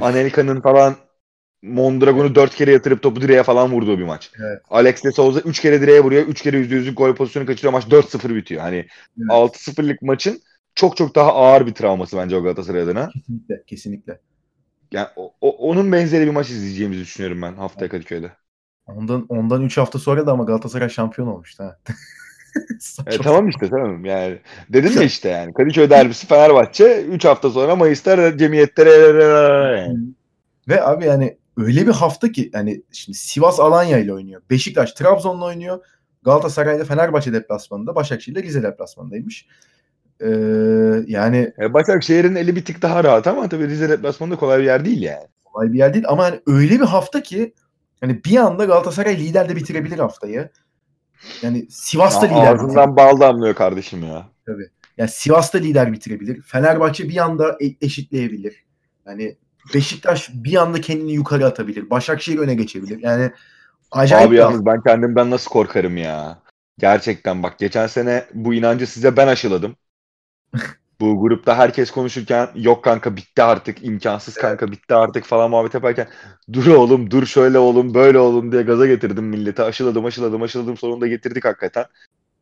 [0.01, 0.95] Anelka'nın falan
[1.62, 4.32] Mondragon'u dört kere yatırıp topu direğe falan vurduğu bir maç.
[4.39, 4.62] Evet.
[4.70, 6.28] Alex de Souza üç kere direğe vuruyor.
[6.28, 7.74] üç kere yüzde yüzlük gol pozisyonu kaçırıyor.
[7.74, 8.62] Maç 4-0 bitiyor.
[8.62, 9.30] Hani evet.
[9.30, 10.41] 6-0'lık maçın
[10.76, 13.10] çok çok daha ağır bir travması bence o Galatasaray adına.
[13.10, 13.64] Kesinlikle.
[13.68, 14.20] Kesinlikle.
[14.91, 18.32] yani o, o- onun benzeri bir maç izleyeceğimizi düşünüyorum ben haftaya Kadıköy'de.
[18.88, 21.78] Ondan ondan 3 hafta sonra da ama Galatasaray şampiyon olmuştu ha.
[23.08, 24.39] E, tamam işte tamam yani.
[24.70, 28.89] Dedim ya işte yani Kadıköy derbisi Fenerbahçe 3 hafta sonra Mayıs'ta cemiyetlere
[29.24, 29.97] yani.
[30.68, 34.41] Ve abi yani öyle bir hafta ki yani şimdi Sivas Alanya ile oynuyor.
[34.49, 35.80] Beşiktaş Trabzon'la oynuyor.
[36.24, 39.47] Galatasaray'da Fenerbahçe deplasmanında, Başakşehir'de Rize deplasmanındaymış.
[40.22, 40.28] Ee,
[41.08, 44.64] yani E, Başakşehir'in eli bir tık daha rahat ama tabii Rize deplasmanı da kolay bir
[44.66, 45.28] yer değil yani.
[45.45, 47.53] kolay bir yer değil ama hani öyle bir hafta ki
[48.01, 50.49] hani bir anda Galatasaray lider de bitirebilir haftayı.
[51.41, 54.30] Yani Sivas'ta Ya, lider ağzından bal damlıyor kardeşim ya.
[54.97, 56.41] Yani Sivas'ta lider bitirebilir.
[56.41, 58.66] Fenerbahçe bir anda e- eşitleyebilir.
[59.08, 59.38] Yani
[59.74, 61.89] Beşiktaş bir anda kendini yukarı atabilir.
[61.89, 62.99] Başakşehir öne geçebilir.
[63.03, 63.32] Yani
[63.91, 66.39] acayip Abi yalnız ben kendimden nasıl korkarım ya.
[66.80, 69.76] Gerçekten bak geçen sene bu inancı size ben aşıladım.
[70.99, 76.07] bu grupta herkes konuşurken yok kanka bitti artık imkansız kanka bitti artık falan muhabbet yaparken
[76.53, 81.07] dur oğlum dur şöyle oğlum böyle oğlum diye gaza getirdim millete aşıladım aşıladım aşıladım sonunda
[81.07, 81.86] getirdik hakikaten.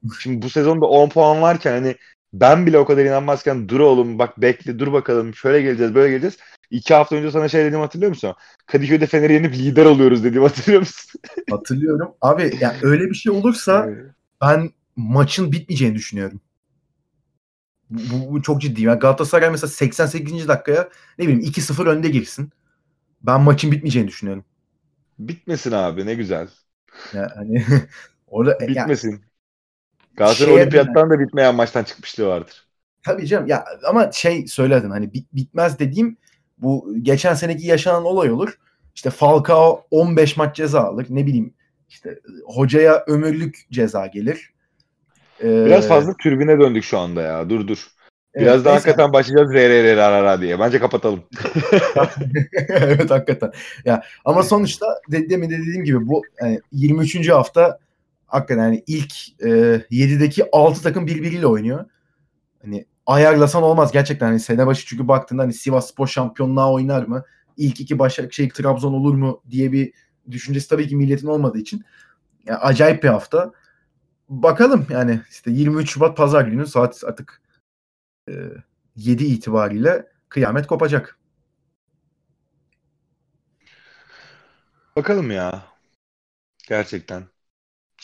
[0.19, 1.95] Şimdi bu sezonda 10 puan varken hani
[2.41, 6.37] ben bile o kadar inanmazken dur oğlum bak bekle dur bakalım şöyle geleceğiz böyle geleceğiz.
[6.71, 8.35] İki hafta önce sana şey dedim hatırlıyor musun?
[8.65, 11.21] Kadıköy'de Fener'i yenip lider oluyoruz dediğim hatırlıyor musun?
[11.49, 12.13] Hatırlıyorum.
[12.21, 13.89] Abi yani öyle bir şey olursa
[14.41, 16.41] ben maçın bitmeyeceğini düşünüyorum.
[17.89, 18.83] Bu, bu- çok ciddi.
[18.83, 20.47] Yani Galatasaray mesela 88.
[20.47, 22.49] dakikaya ne bileyim 2-0 önde girsin.
[23.21, 24.45] Ben maçın bitmeyeceğini düşünüyorum.
[25.19, 26.47] Bitmesin abi ne güzel.
[27.13, 27.65] Yani hani
[28.27, 29.25] orada yani, Bitmesin.
[30.17, 32.67] Galatasaray olimpiyattan da bitmeyen maçtan çıkmışlığı vardır.
[33.03, 36.17] tabii canım ya ama şey söyledin hani bit- bitmez dediğim
[36.57, 38.57] bu geçen seneki yaşanan olay olur.
[38.95, 41.05] İşte Falcao 15 maç ceza alır.
[41.09, 41.53] Ne bileyim
[41.89, 44.53] işte hocaya ömürlük ceza gelir.
[45.43, 47.49] Ee, Biraz fazla türbine döndük şu anda ya.
[47.49, 47.87] Dur dur.
[48.33, 48.89] evet, Biraz daha neyse.
[48.89, 50.59] hakikaten başlayacağız ra diye.
[50.59, 51.23] Bence kapatalım.
[52.69, 53.51] evet hakikaten.
[53.85, 57.29] Ya ama sonuçta de, demin de dediğim gibi bu yani 23.
[57.29, 57.79] hafta
[58.35, 59.47] hakikaten yani ilk e,
[59.91, 61.85] 7'deki 6 takım birbiriyle oynuyor.
[62.61, 64.27] Hani ayarlasan olmaz gerçekten.
[64.27, 67.23] Hani sene başı çünkü baktığında hani Sivas Spor şampiyonluğa oynar mı?
[67.57, 69.93] İlk iki Başakşehir Trabzon olur mu diye bir
[70.31, 71.83] düşüncesi tabii ki milletin olmadığı için.
[72.45, 73.51] Yani acayip bir hafta.
[74.29, 77.41] Bakalım yani işte 23 Şubat pazar günü saat artık
[78.29, 78.33] e,
[78.95, 81.19] 7 itibariyle kıyamet kopacak.
[84.95, 85.63] Bakalım ya.
[86.67, 87.34] Gerçekten.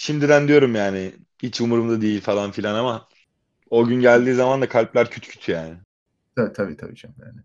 [0.02, 3.08] Şimdiden diyorum yani hiç umurumda değil falan filan ama
[3.70, 5.76] o gün geldiği zaman da kalpler küt küt yani.
[6.36, 7.42] Tabii tabii, tabii canım yani.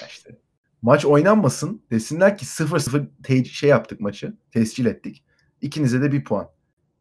[0.00, 0.38] Ya işte
[0.82, 4.34] maç oynanmasın desinler ki 0-0 te- şey yaptık maçı.
[4.52, 5.24] Tescil ettik.
[5.60, 6.50] İkinize de bir puan.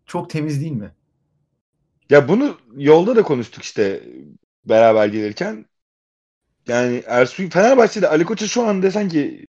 [0.06, 0.96] Çok temiz değil mi?
[2.10, 4.04] Ya bunu yolda da konuştuk işte
[4.66, 5.66] beraber gelirken.
[6.68, 9.46] Yani Ersun Fenerbahçe'de Ali Koç'a şu an desen ki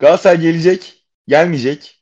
[0.00, 1.99] Galatasaray gelecek, gelmeyecek.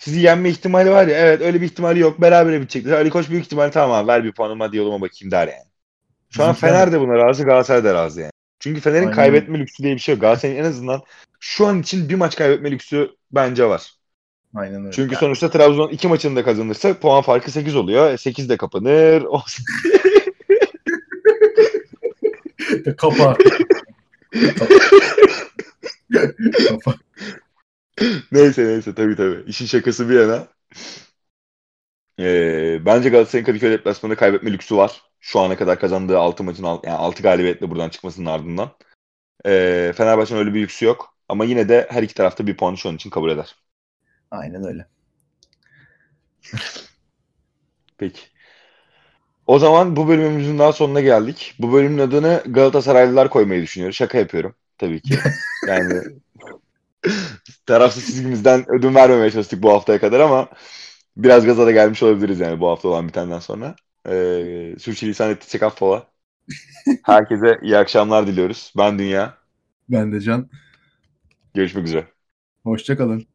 [0.00, 1.18] Sizi yenme ihtimali var ya.
[1.18, 2.20] Evet öyle bir ihtimali yok.
[2.20, 2.92] Berabere bitecekler.
[2.92, 5.70] Ali Koç büyük ihtimal tamam abi, ver bir puanımı hadi yoluma bakayım der yani.
[6.30, 8.32] Şu an Fener de buna razı, Galatasaray da razı yani.
[8.60, 9.14] Çünkü Fener'in Aynen.
[9.14, 10.22] kaybetme lüksü diye bir şey yok.
[10.22, 11.02] Galatasaray'ın en azından
[11.40, 13.94] şu an için bir maç kaybetme lüksü bence var.
[14.54, 14.92] Aynen öyle.
[14.92, 18.16] Çünkü Ya, sonuçta Trabzon iki maçını da kazanırsa puan farkı 8 oluyor.
[18.16, 19.22] 8 de kapanır.
[19.22, 19.42] O-
[22.96, 23.36] Kapa.
[26.68, 26.94] Kapa.
[28.32, 29.44] neyse neyse tabii tabii.
[29.46, 30.48] İşin şakası bir yana.
[32.20, 35.02] Ee, bence Galatasaray'ın Kadıköy deplasmanında kaybetme lüksü var.
[35.20, 38.70] Şu ana kadar kazandığı 6 maçın alt- yani 6 galibiyetle buradan çıkmasının ardından.
[39.46, 41.16] Ee, Fenerbahçe'nin öyle bir lüksü yok.
[41.30, 43.56] Ama yine de her iki tarafta bir puanı şu an için kabul eder.
[44.30, 44.86] Aynen öyle.
[47.98, 48.30] Peki.
[49.46, 51.54] O zaman bu bölümümüzün daha sonuna geldik.
[51.58, 53.96] Bu bölümün adını Galatasaraylılar koymayı düşünüyoruz.
[53.96, 55.22] Şaka yapıyorum tabii ki.
[55.66, 56.02] Yani
[57.66, 60.48] tarafsız çizgimizden ödün vermemeye çalıştık bu haftaya kadar ama
[61.16, 63.76] biraz gaza da gelmiş olabiliriz yani bu hafta olan bitenden sonra.
[64.08, 66.06] Ee, sürçülisan ettiysek affola.
[67.04, 68.72] Herkese iyi akşamlar diliyoruz.
[68.76, 69.38] Ben Dünya.
[69.88, 70.50] Ben de Can.
[71.54, 72.06] Görüşmek üzere.
[72.64, 73.29] Hoşçakalın.